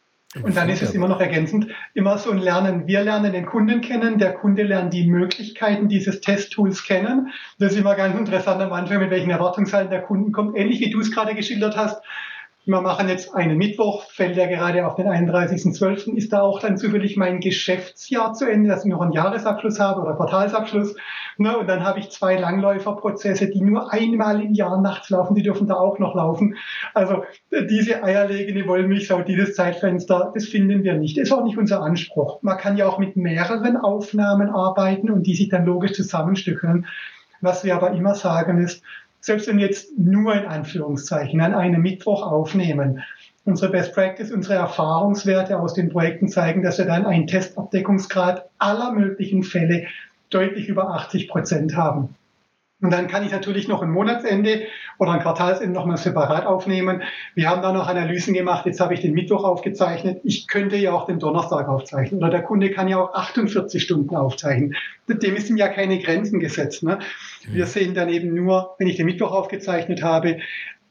[0.41, 2.87] Und dann ist es immer noch ergänzend, immer so ein Lernen.
[2.87, 7.31] Wir lernen den Kunden kennen, der Kunde lernt die Möglichkeiten dieses Testtools kennen.
[7.59, 10.57] Das ist immer ganz interessant am Anfang, mit welchen Erwartungshalten der Kunden kommt.
[10.57, 12.01] Ähnlich wie du es gerade geschildert hast,
[12.63, 16.15] wir machen jetzt einen Mittwoch, fällt ja gerade auf den 31.12.
[16.15, 20.01] Ist da auch dann zufällig mein Geschäftsjahr zu Ende, dass ich noch einen Jahresabschluss habe
[20.01, 20.95] oder Quartalsabschluss.
[21.37, 21.57] Ne?
[21.57, 25.67] Und dann habe ich zwei Langläuferprozesse, die nur einmal im Jahr nachts laufen, die dürfen
[25.67, 26.55] da auch noch laufen.
[26.93, 31.17] Also diese eierlegende Wollmilchsau, dieses Zeitfenster, das finden wir nicht.
[31.17, 32.41] Ist auch nicht unser Anspruch.
[32.41, 36.85] Man kann ja auch mit mehreren Aufnahmen arbeiten und die sich dann logisch zusammenstückeln.
[37.41, 38.83] Was wir aber immer sagen ist,
[39.19, 43.03] selbst wenn wir jetzt nur in Anführungszeichen an einem Mittwoch aufnehmen,
[43.45, 48.91] unsere Best Practice, unsere Erfahrungswerte aus den Projekten zeigen, dass wir dann einen Testabdeckungsgrad aller
[48.91, 49.85] möglichen Fälle
[50.31, 52.15] deutlich über 80 Prozent haben.
[52.81, 54.63] Und dann kann ich natürlich noch ein Monatsende
[54.97, 57.03] oder ein Quartalsende nochmal separat aufnehmen.
[57.35, 58.65] Wir haben da noch Analysen gemacht.
[58.65, 60.21] Jetzt habe ich den Mittwoch aufgezeichnet.
[60.23, 62.19] Ich könnte ja auch den Donnerstag aufzeichnen.
[62.19, 64.75] Oder der Kunde kann ja auch 48 Stunden aufzeichnen.
[65.07, 66.81] Dem sind ja keine Grenzen gesetzt.
[66.81, 66.97] Ne?
[67.47, 70.39] Wir sehen dann eben nur, wenn ich den Mittwoch aufgezeichnet habe,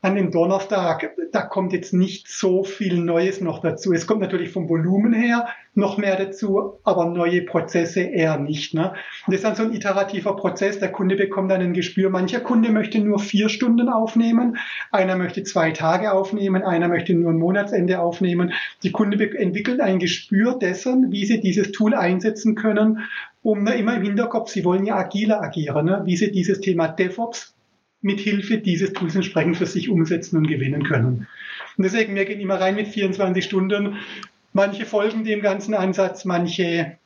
[0.03, 3.93] an dem Donnerstag, da kommt jetzt nicht so viel Neues noch dazu.
[3.93, 8.73] Es kommt natürlich vom Volumen her noch mehr dazu, aber neue Prozesse eher nicht.
[8.73, 8.95] Ne?
[9.27, 10.79] Das ist dann so ein iterativer Prozess.
[10.79, 12.09] Der Kunde bekommt dann ein Gespür.
[12.09, 14.57] Mancher Kunde möchte nur vier Stunden aufnehmen,
[14.91, 18.53] einer möchte zwei Tage aufnehmen, einer möchte nur ein Monatsende aufnehmen.
[18.83, 23.01] Die Kunde entwickelt ein Gespür dessen, wie sie dieses Tool einsetzen können,
[23.43, 26.03] um ne, immer im Hinterkopf, sie wollen ja agiler agieren, ne?
[26.05, 27.55] wie sie dieses Thema DevOps
[28.03, 31.27] mit Hilfe dieses Tools entsprechend für sich umsetzen und gewinnen können.
[31.77, 33.97] Und deswegen, wir gehen immer rein mit 24 Stunden.
[34.53, 36.97] Manche folgen dem ganzen Ansatz, manche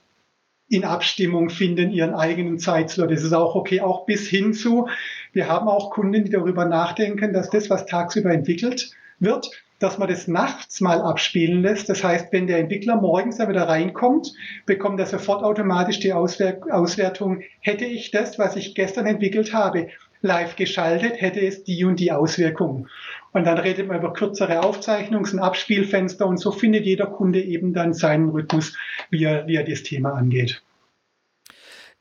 [0.69, 3.11] in Abstimmung finden ihren eigenen Zeitslot.
[3.11, 4.89] Das ist auch okay, auch bis hin zu,
[5.33, 10.09] wir haben auch Kunden, die darüber nachdenken, dass das, was tagsüber entwickelt wird, dass man
[10.09, 11.89] das nachts mal abspielen lässt.
[11.89, 14.33] Das heißt, wenn der Entwickler morgens da wieder reinkommt,
[14.65, 19.89] bekommt er sofort automatisch die Auswertung, hätte ich das, was ich gestern entwickelt habe,
[20.25, 22.89] live geschaltet, hätte es die und die Auswirkungen.
[23.33, 27.73] Und dann redet man über kürzere Aufzeichnungs- und Abspielfenster und so findet jeder Kunde eben
[27.73, 28.77] dann seinen Rhythmus,
[29.11, 30.64] wie er, wie er das Thema angeht.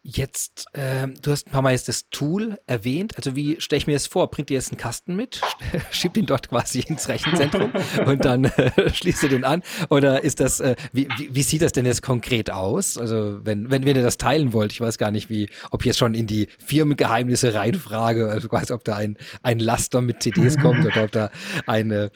[0.05, 3.15] Jetzt, äh, du hast ein paar Mal jetzt das Tool erwähnt.
[3.15, 4.29] Also wie stelle ich mir das vor?
[4.29, 5.39] Bringt ihr jetzt einen Kasten mit,
[5.91, 7.71] schiebt ihn dort quasi ins Rechenzentrum
[8.05, 9.63] und dann äh, schließt ihr den an?
[9.89, 12.97] Oder ist das, äh, wie, wie, wie sieht das denn jetzt konkret aus?
[12.97, 15.85] Also wenn, wenn, wenn ihr das teilen wollt, ich weiß gar nicht, wie, ob ich
[15.85, 20.57] jetzt schon in die Firmengeheimnisse reinfrage, also weiß, ob da ein, ein Laster mit CDs
[20.57, 21.31] kommt oder ob da
[21.65, 22.11] eine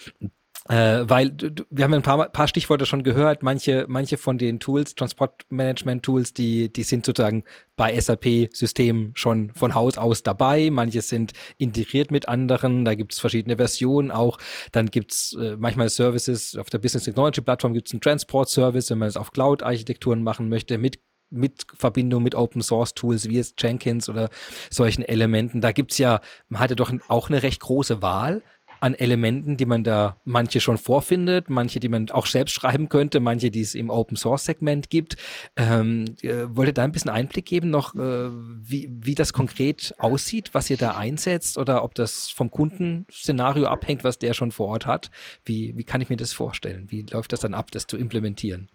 [0.69, 1.35] äh, weil
[1.69, 3.43] wir haben ein paar, paar Stichworte schon gehört.
[3.43, 7.43] Manche, manche von den Tools, Transportmanagement-Tools, die, die sind sozusagen
[7.75, 10.69] bei SAP-Systemen schon von Haus aus dabei.
[10.69, 12.83] Manche sind integriert mit anderen.
[12.83, 14.39] Da gibt es verschiedene Versionen auch.
[14.71, 18.89] Dann gibt es äh, manchmal Services auf der Business Technology Plattform gibt es einen Transport-Service,
[18.89, 20.99] wenn man es auf Cloud-Architekturen machen möchte, mit
[21.29, 24.29] mit Verbindung mit Open Source Tools wie jetzt Jenkins oder
[24.69, 25.59] solchen Elementen.
[25.59, 28.43] Da gibt's ja, man hatte doch auch eine recht große Wahl
[28.79, 33.19] an Elementen, die man da manche schon vorfindet, manche, die man auch selbst schreiben könnte,
[33.19, 35.15] manche, die es im Open Source Segment gibt.
[35.55, 39.93] Ähm, äh, wollt ihr da ein bisschen Einblick geben, noch äh, wie, wie das konkret
[39.97, 44.67] aussieht, was ihr da einsetzt oder ob das vom Kundenszenario abhängt, was der schon vor
[44.67, 45.11] Ort hat?
[45.45, 46.87] Wie, wie kann ich mir das vorstellen?
[46.89, 48.69] Wie läuft das dann ab, das zu implementieren?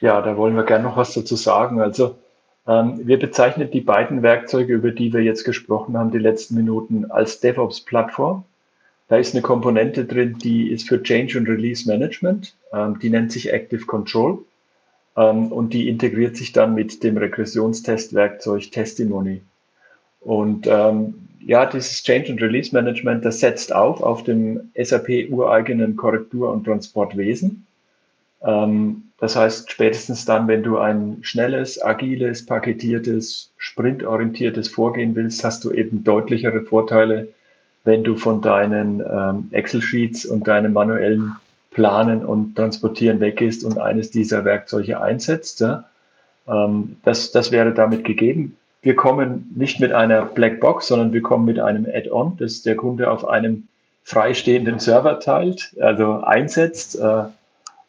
[0.00, 1.80] Ja, da wollen wir gerne noch was dazu sagen.
[1.80, 2.18] Also
[2.66, 7.10] ähm, wir bezeichnen die beiden Werkzeuge, über die wir jetzt gesprochen haben, die letzten Minuten,
[7.10, 8.44] als DevOps-Plattform.
[9.08, 12.54] Da ist eine Komponente drin, die ist für Change und Release Management.
[12.72, 14.38] Ähm, die nennt sich Active Control.
[15.16, 19.42] Ähm, und die integriert sich dann mit dem Regressionstestwerkzeug Testimony.
[20.20, 25.96] Und ähm, ja, dieses Change und Release Management, das setzt auf auf dem SAP ureigenen
[25.96, 27.64] Korrektur- und Transportwesen.
[28.42, 35.64] Ähm, das heißt, spätestens dann, wenn du ein schnelles, agiles, paketiertes, sprintorientiertes Vorgehen willst, hast
[35.64, 37.28] du eben deutlichere Vorteile
[37.86, 41.36] wenn du von deinen ähm, Excel-Sheets und deinem manuellen
[41.70, 45.60] Planen und Transportieren weggehst und eines dieser Werkzeuge einsetzt.
[45.60, 45.84] Ja?
[46.48, 48.56] Ähm, das, das wäre damit gegeben.
[48.82, 53.10] Wir kommen nicht mit einer Blackbox, sondern wir kommen mit einem Add-on, das der Kunde
[53.10, 53.68] auf einem
[54.02, 56.98] freistehenden Server teilt, also einsetzt.
[56.98, 57.24] Äh,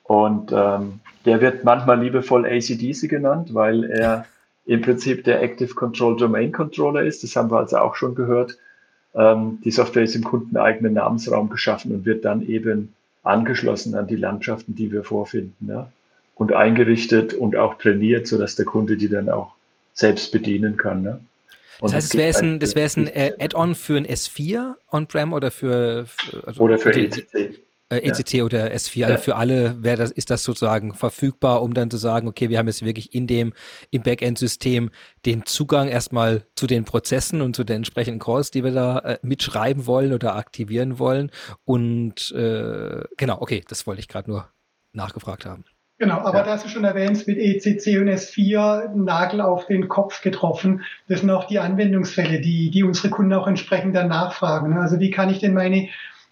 [0.03, 4.25] und ähm, der wird manchmal liebevoll ACDC genannt, weil er
[4.67, 7.23] im Prinzip der Active Control Domain Controller ist.
[7.23, 8.57] Das haben wir also auch schon gehört.
[9.17, 12.93] Ähm, die Software ist im kundeneigenen Namensraum geschaffen und wird dann eben
[13.23, 15.67] angeschlossen an die Landschaften, die wir vorfinden.
[15.67, 15.91] Ja?
[16.35, 19.53] Und eingerichtet und auch trainiert, sodass der Kunde die dann auch
[19.93, 21.01] selbst bedienen kann.
[21.01, 21.19] Ne?
[21.81, 25.49] das heißt, es wäre ein, das wäre ein äh, Add-on für ein S4 On-Prem oder
[25.49, 27.59] für, für also oder für ECC.
[27.89, 28.43] Äh, ECC ja.
[28.43, 32.27] oder S4, also für alle wäre das, ist das sozusagen verfügbar, um dann zu sagen,
[32.27, 33.53] okay, wir haben jetzt wirklich in dem,
[33.91, 34.89] im Backend-System
[35.25, 39.19] den Zugang erstmal zu den Prozessen und zu den entsprechenden Calls, die wir da äh,
[39.21, 41.31] mitschreiben wollen oder aktivieren wollen.
[41.63, 44.49] Und äh, genau, okay, das wollte ich gerade nur
[44.91, 45.63] nachgefragt haben.
[45.99, 46.43] Genau, aber ja.
[46.43, 50.83] das ist schon erwähnt, mit ECC und S4 Nagel auf den Kopf getroffen.
[51.07, 54.77] Das sind auch die Anwendungsfälle, die, die unsere Kunden auch entsprechend dann nachfragen.
[54.77, 55.89] Also wie kann ich denn meine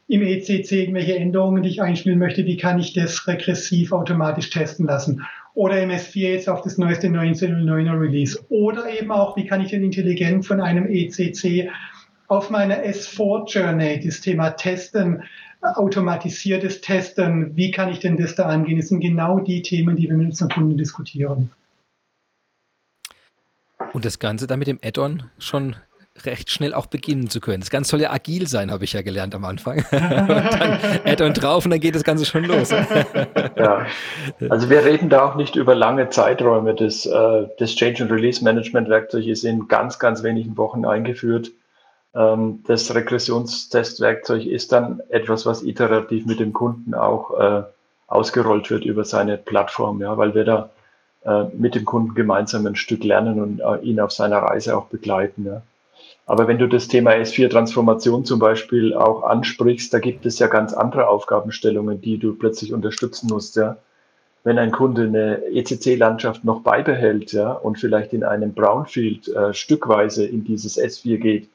[0.08, 4.86] im ECC irgendwelche Änderungen, die ich einspielen möchte, wie kann ich das regressiv automatisch testen
[4.86, 5.26] lassen?
[5.56, 8.40] Oder im S4 jetzt auf das neueste 1909er Release.
[8.50, 11.70] Oder eben auch, wie kann ich denn intelligent von einem ECC
[12.28, 15.24] auf meiner S4 Journey das Thema Testen,
[15.62, 18.78] automatisiertes Testen, wie kann ich denn das da angehen?
[18.78, 21.50] Das sind genau die Themen, die wir mit unseren Kunden diskutieren.
[23.94, 25.76] Und das Ganze dann mit dem Add-on schon
[26.24, 27.60] recht schnell auch beginnen zu können.
[27.60, 29.78] Das Ganze soll ja agil sein, habe ich ja gelernt am Anfang.
[29.92, 32.70] und dann Add-on drauf und dann geht das Ganze schon los.
[32.70, 33.86] ja,
[34.50, 36.74] also wir reden da auch nicht über lange Zeiträume.
[36.74, 41.52] Das, äh, das Change and Release Management Werkzeug ist in ganz, ganz wenigen Wochen eingeführt.
[42.16, 47.64] Ähm, das Regressionstestwerkzeug ist dann etwas, was iterativ mit dem Kunden auch äh,
[48.08, 50.70] ausgerollt wird über seine Plattform, ja, weil wir da
[51.26, 55.46] äh, mit dem Kunden gemeinsam ein Stück lernen und ihn auf seiner Reise auch begleiten.
[55.46, 55.62] Ja.
[56.26, 60.74] Aber wenn du das Thema S4-Transformation zum Beispiel auch ansprichst, da gibt es ja ganz
[60.74, 63.56] andere Aufgabenstellungen, die du plötzlich unterstützen musst.
[63.56, 63.78] Ja.
[64.44, 70.26] Wenn ein Kunde eine ECC-Landschaft noch beibehält ja, und vielleicht in einem Brownfield äh, stückweise
[70.26, 71.50] in dieses S4 geht,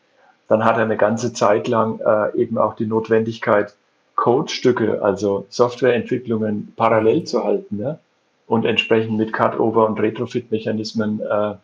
[0.46, 3.74] dann hat er eine ganze Zeit lang äh, eben auch die Notwendigkeit,
[4.16, 7.98] Codestücke, also Softwareentwicklungen parallel zu halten ja,
[8.46, 11.54] und entsprechend mit Cutover und Retrofit-Mechanismen äh,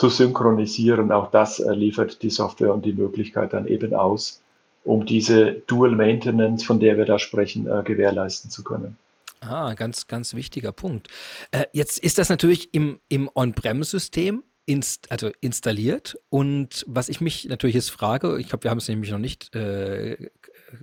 [0.00, 1.12] zu synchronisieren.
[1.12, 4.40] Auch das äh, liefert die Software und die Möglichkeit dann eben aus,
[4.82, 8.96] um diese Dual Maintenance, von der wir da sprechen, äh, gewährleisten zu können.
[9.40, 11.08] Ah, ganz, ganz wichtiger Punkt.
[11.50, 16.16] Äh, jetzt ist das natürlich im, im On-Prem-System inst also installiert.
[16.30, 19.54] Und was ich mich natürlich jetzt frage, ich glaube, wir haben es nämlich noch nicht
[19.54, 20.30] äh,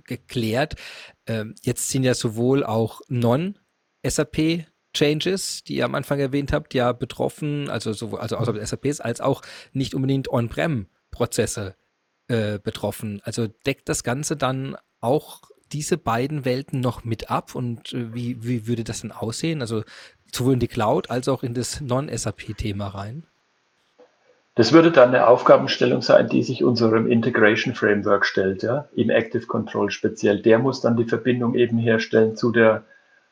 [0.04, 0.76] geklärt,
[1.24, 4.66] äh, jetzt sind ja sowohl auch Non-SAP
[4.98, 9.00] Changes, die ihr am Anfang erwähnt habt, ja betroffen, also sowohl also außerhalb des SAPs,
[9.00, 9.42] als auch
[9.72, 11.76] nicht unbedingt On-Prem-Prozesse
[12.28, 13.20] äh, betroffen.
[13.24, 15.42] Also deckt das Ganze dann auch
[15.72, 19.60] diese beiden Welten noch mit ab und äh, wie, wie würde das denn aussehen?
[19.60, 19.84] Also
[20.34, 23.24] sowohl in die Cloud als auch in das Non-SAP-Thema rein?
[24.56, 29.46] Das würde dann eine Aufgabenstellung sein, die sich unserem Integration Framework stellt, ja, im Active
[29.46, 30.42] Control speziell.
[30.42, 32.82] Der muss dann die Verbindung eben herstellen zu der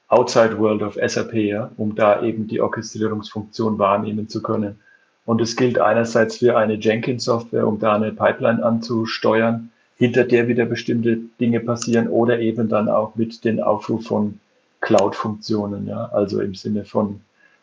[0.09, 4.81] Outside World of SAP, ja, um da eben die Orchestrierungsfunktion wahrnehmen zu können.
[5.25, 10.67] Und es gilt einerseits für eine Jenkins-Software, um da eine Pipeline anzusteuern, hinter der wieder
[10.67, 14.39] bestimmte Dinge passieren oder eben dann auch mit den Aufruf von
[14.81, 17.21] Cloud-Funktionen, ja, also im Sinne von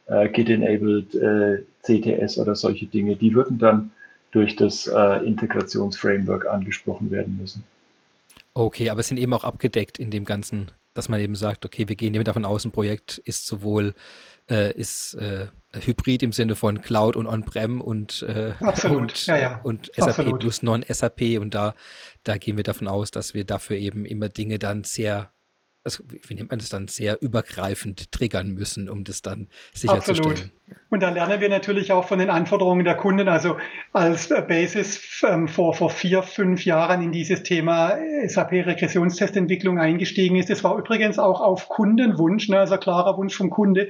[0.08, 3.92] äh, Git-enabled äh, CTS oder solche Dinge, die würden dann
[4.32, 7.64] durch das äh, Integrationsframework angesprochen werden müssen.
[8.56, 11.96] Okay, aber sind eben auch abgedeckt in dem ganzen dass man eben sagt, okay, wir
[11.96, 13.94] gehen eben davon aus, ein Projekt ist sowohl
[14.50, 18.54] äh, ist äh, Hybrid im Sinne von Cloud und On-Prem und, äh,
[18.90, 19.60] und, ja, ja.
[19.64, 20.40] und SAP Absolut.
[20.40, 21.74] plus Non-SAP und da,
[22.24, 25.33] da gehen wir davon aus, dass wir dafür eben immer Dinge dann sehr
[25.84, 30.32] also wie nennt man das dann, sehr übergreifend triggern müssen, um das dann sicherzustellen.
[30.32, 30.52] Absolut.
[30.90, 33.28] Und da lernen wir natürlich auch von den Anforderungen der Kunden.
[33.28, 33.58] Also
[33.92, 40.50] als Basis ähm, vor, vor vier, fünf Jahren in dieses Thema SAP-Regressionstestentwicklung eingestiegen ist.
[40.50, 43.90] Das war übrigens auch auf Kundenwunsch, ne, also klarer Wunsch vom Kunde.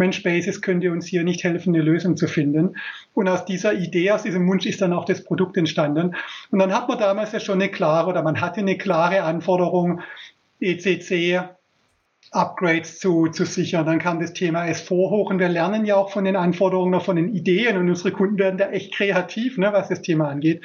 [0.00, 2.76] Mensch, Basis könnte uns hier nicht helfen, eine Lösung zu finden.
[3.12, 6.16] Und aus dieser Idee, aus diesem Wunsch ist dann auch das Produkt entstanden.
[6.50, 10.00] Und dann hat man damals ja schon eine klare oder man hatte eine klare Anforderung,
[10.60, 11.40] ECC
[12.32, 13.86] Upgrades zu, zu sichern.
[13.86, 17.16] Dann kam das Thema S4 hoch und wir lernen ja auch von den Anforderungen, von
[17.16, 20.62] den Ideen und unsere Kunden werden da echt kreativ, ne, was das Thema angeht.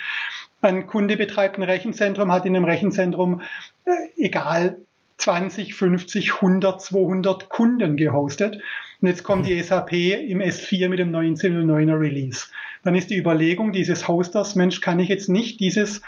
[0.62, 3.42] Ein Kunde betreibt ein Rechenzentrum, hat in einem Rechenzentrum,
[3.86, 4.78] äh, egal,
[5.18, 8.62] 20, 50, 100, 200 Kunden gehostet.
[9.02, 12.48] Und jetzt kommt die SAP im S4 mit dem 1909er Release.
[12.84, 16.02] Dann ist die Überlegung dieses Hosters, Mensch, kann ich jetzt nicht dieses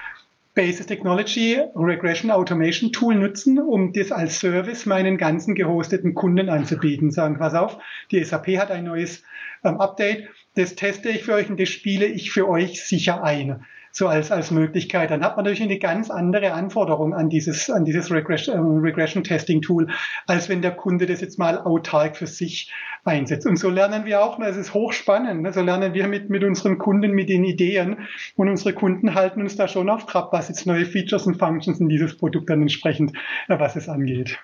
[0.58, 7.12] Basis Technology Regression Automation Tool nutzen, um das als Service meinen ganzen gehosteten Kunden anzubieten.
[7.12, 7.78] Sagen, pass auf,
[8.10, 9.22] die SAP hat ein neues
[9.64, 13.68] ähm, Update, das teste ich für euch und das spiele ich für euch sicher ein.
[13.92, 15.12] So als, als Möglichkeit.
[15.12, 19.24] Dann hat man natürlich eine ganz andere Anforderung an dieses, an dieses Regression, äh, Regression
[19.24, 19.88] Testing Tool,
[20.26, 22.72] als wenn der Kunde das jetzt mal autark für sich
[23.08, 23.48] einsetzt.
[23.48, 25.54] Und so lernen wir auch, das ist hochspannend, ne?
[25.54, 27.98] so lernen wir mit, mit unseren Kunden, mit den Ideen
[28.36, 31.80] und unsere Kunden halten uns da schon auf Trab, was jetzt neue Features und Functions
[31.80, 33.14] in dieses Produkt dann entsprechend,
[33.48, 34.38] äh, was es angeht.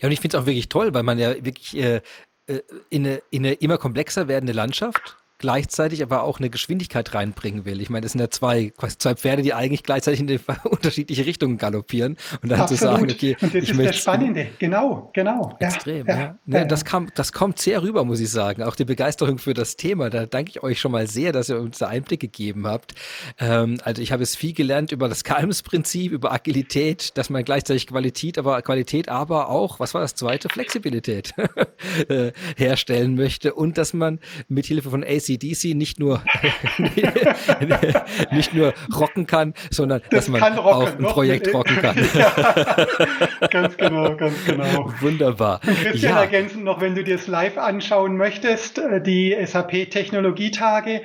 [0.00, 2.00] Ja, und ich finde es auch wirklich toll, weil man ja wirklich äh,
[2.46, 2.60] äh
[2.90, 7.80] in, eine, in eine immer komplexer werdende Landschaft gleichzeitig aber auch eine Geschwindigkeit reinbringen will.
[7.80, 11.58] Ich meine, das sind ja zwei, zwei Pferde, die eigentlich gleichzeitig in die unterschiedliche Richtungen
[11.58, 12.78] galoppieren und dann Absolut.
[12.78, 15.56] zu sagen, okay, und das ich ist das Spannende, genau, genau.
[15.60, 16.18] Extrem, ja.
[16.18, 16.36] ja.
[16.46, 16.64] ja.
[16.64, 18.62] Das, kam, das kommt sehr rüber, muss ich sagen.
[18.62, 20.10] Auch die Begeisterung für das Thema.
[20.10, 22.94] Da danke ich euch schon mal sehr, dass ihr uns da Einblick gegeben habt.
[23.38, 27.86] Ähm, also ich habe es viel gelernt über das Kalms-Prinzip, über Agilität, dass man gleichzeitig
[27.86, 31.34] Qualität, aber Qualität, aber auch, was war das zweite, Flexibilität
[32.08, 34.18] äh, herstellen möchte und dass man
[34.48, 36.22] mit Hilfe von AC ACDC nicht nur,
[38.32, 41.96] nicht nur rocken kann, sondern das dass man auch ein Projekt rocken kann.
[42.14, 44.92] ja, ganz genau, ganz genau.
[45.00, 45.60] Wunderbar.
[45.66, 46.20] Und Christian, ja.
[46.22, 51.02] ergänzend noch, wenn du dir es live anschauen möchtest, äh, die SAP Technologietage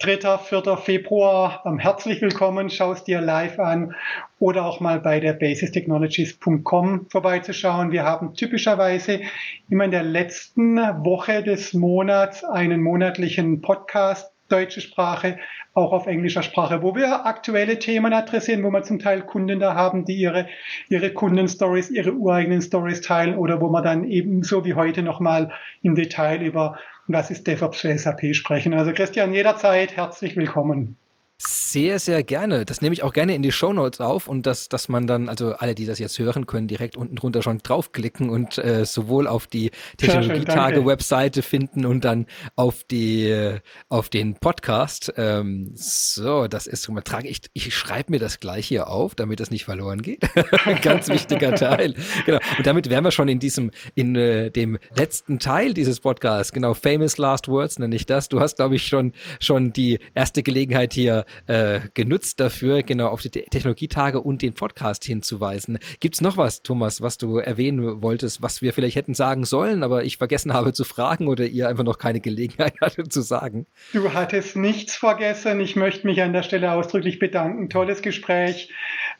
[0.00, 0.38] 3.
[0.38, 0.76] 4.
[0.76, 1.64] Februar.
[1.78, 3.96] Herzlich willkommen, schau es dir live an
[4.38, 7.90] oder auch mal bei der basistechnologies.com vorbeizuschauen.
[7.90, 9.22] Wir haben typischerweise
[9.68, 15.38] immer in der letzten Woche des Monats einen monatlichen Podcast deutsche Sprache,
[15.74, 19.74] auch auf englischer Sprache, wo wir aktuelle Themen adressieren, wo wir zum Teil Kunden da
[19.74, 20.46] haben, die ihre,
[20.88, 25.96] ihre Kundenstories, ihre ureigenen Stories teilen oder wo man dann ebenso wie heute nochmal im
[25.96, 26.78] Detail über
[27.08, 28.74] was ist DevOps für SAP sprechen.
[28.74, 30.96] Also Christian, jederzeit herzlich willkommen.
[31.40, 32.64] Sehr, sehr gerne.
[32.64, 35.28] Das nehme ich auch gerne in die Show Notes auf und dass, dass man dann,
[35.28, 39.28] also alle, die das jetzt hören, können direkt unten drunter schon draufklicken und äh, sowohl
[39.28, 42.26] auf die Technologietage-Webseite finden und dann
[42.56, 43.54] auf die
[43.88, 45.12] auf den Podcast.
[45.16, 49.38] Ähm, so, das ist mal trage ich, ich schreibe mir das gleich hier auf, damit
[49.38, 50.22] das nicht verloren geht.
[50.82, 51.94] Ganz wichtiger Teil.
[52.26, 52.40] Genau.
[52.56, 56.52] Und damit wären wir schon in diesem, in äh, dem letzten Teil dieses Podcasts.
[56.52, 58.28] Genau, Famous Last Words nenne ich das.
[58.28, 63.22] Du hast, glaube ich, schon schon die erste Gelegenheit hier äh, genutzt dafür, genau auf
[63.22, 65.78] die Technologietage und den Podcast hinzuweisen.
[66.00, 69.82] Gibt es noch was, Thomas, was du erwähnen wolltest, was wir vielleicht hätten sagen sollen,
[69.82, 73.66] aber ich vergessen habe zu fragen oder ihr einfach noch keine Gelegenheit hattet zu sagen?
[73.92, 75.60] Du hattest nichts vergessen.
[75.60, 77.70] Ich möchte mich an der Stelle ausdrücklich bedanken.
[77.70, 78.72] Tolles Gespräch,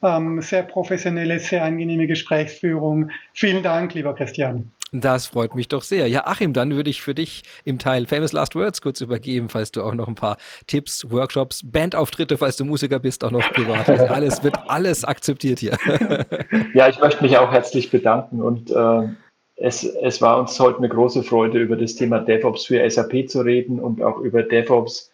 [0.03, 3.11] ähm, sehr professionelle, sehr angenehme Gesprächsführung.
[3.33, 4.71] Vielen Dank, lieber Christian.
[4.93, 6.09] Das freut mich doch sehr.
[6.09, 9.71] Ja, Achim, dann würde ich für dich im Teil Famous Last Words kurz übergeben, falls
[9.71, 13.89] du auch noch ein paar Tipps, Workshops, Bandauftritte, falls du Musiker bist, auch noch privat.
[14.11, 15.77] alles wird alles akzeptiert hier.
[16.75, 19.09] ja, ich möchte mich auch herzlich bedanken und äh,
[19.57, 23.41] es, es war uns heute eine große Freude, über das Thema DevOps für SAP zu
[23.41, 25.11] reden und auch über DevOps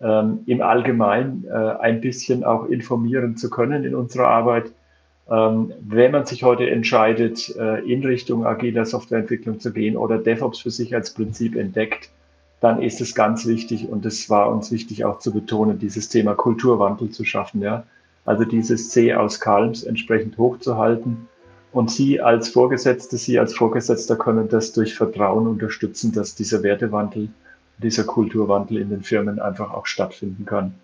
[0.00, 4.72] ähm, im Allgemeinen äh, ein bisschen auch informieren zu können in unserer Arbeit.
[5.32, 10.58] Ähm, wenn man sich heute entscheidet, äh, in Richtung agiler Softwareentwicklung zu gehen oder DevOps
[10.58, 12.10] für sich als Prinzip entdeckt,
[12.60, 16.34] dann ist es ganz wichtig und es war uns wichtig auch zu betonen, dieses Thema
[16.34, 17.62] Kulturwandel zu schaffen.
[17.62, 17.84] Ja?
[18.26, 21.28] Also dieses C aus Calms entsprechend hochzuhalten.
[21.72, 27.30] Und Sie als Vorgesetzte, Sie als Vorgesetzter können das durch Vertrauen unterstützen, dass dieser Wertewandel,
[27.78, 30.74] dieser Kulturwandel in den Firmen einfach auch stattfinden kann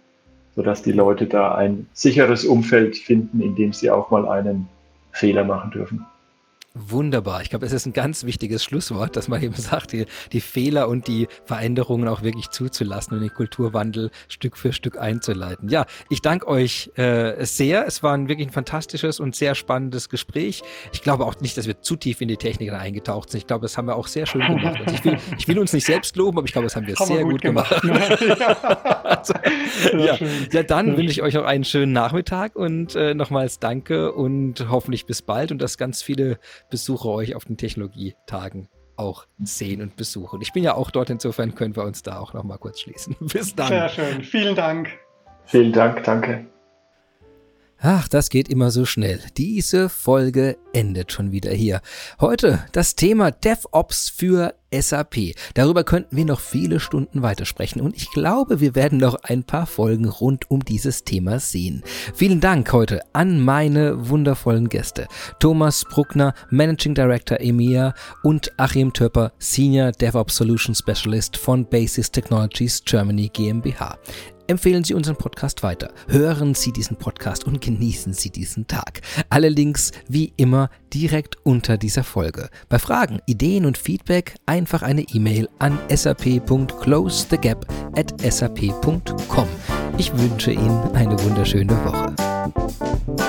[0.59, 4.67] sodass die Leute da ein sicheres Umfeld finden, in dem sie auch mal einen
[5.13, 6.05] Fehler machen dürfen.
[6.75, 7.43] Wunderbar.
[7.43, 10.89] Ich glaube, es ist ein ganz wichtiges Schlusswort, dass man eben sagt, die, die, Fehler
[10.89, 15.69] und die Veränderungen auch wirklich zuzulassen und den Kulturwandel Stück für Stück einzuleiten.
[15.69, 17.87] Ja, ich danke euch äh, sehr.
[17.87, 20.63] Es war ein wirklich ein fantastisches und sehr spannendes Gespräch.
[20.93, 23.39] Ich glaube auch nicht, dass wir zu tief in die Technik eingetaucht sind.
[23.39, 24.81] Ich glaube, das haben wir auch sehr schön gemacht.
[24.85, 26.95] Also ich, will, ich will uns nicht selbst loben, aber ich glaube, das haben wir
[26.99, 27.81] haben sehr wir gut, gut, gemacht.
[27.81, 28.19] gemacht.
[29.05, 29.35] also,
[29.97, 30.19] ja.
[30.53, 35.07] ja, dann wünsche ich euch noch einen schönen Nachmittag und äh, nochmals danke und hoffentlich
[35.07, 36.39] bis bald und dass ganz viele
[36.71, 40.41] Besucher euch auf den Technologietagen auch sehen und besuchen.
[40.43, 43.17] Ich bin ja auch dort, insofern können wir uns da auch noch mal kurz schließen.
[43.33, 43.69] Bis dann.
[43.69, 44.23] Sehr schön.
[44.23, 44.91] Vielen Dank.
[45.45, 46.47] Vielen Dank, danke.
[47.81, 49.21] Ach, das geht immer so schnell.
[49.37, 51.81] Diese Folge endet schon wieder hier.
[52.21, 55.35] Heute das Thema DevOps für SAP.
[55.55, 59.67] Darüber könnten wir noch viele Stunden weitersprechen und ich glaube, wir werden noch ein paar
[59.67, 61.85] Folgen rund um dieses Thema sehen.
[62.15, 65.07] Vielen Dank heute an meine wundervollen Gäste.
[65.39, 72.83] Thomas Bruckner, Managing Director EMEA und Achim Töpper, Senior DevOps Solution Specialist von Basis Technologies
[72.85, 73.97] Germany GmbH
[74.49, 75.93] empfehlen Sie unseren Podcast weiter.
[76.09, 79.03] Hören Sie diesen Podcast und genießen Sie diesen Tag.
[79.31, 82.49] Alle Links wie immer direkt unter dieser Folge.
[82.69, 87.67] Bei Fragen, Ideen und Feedback einfach eine E-Mail an sap.closethegap.
[89.99, 93.28] Ich wünsche Ihnen eine wunderschöne Woche.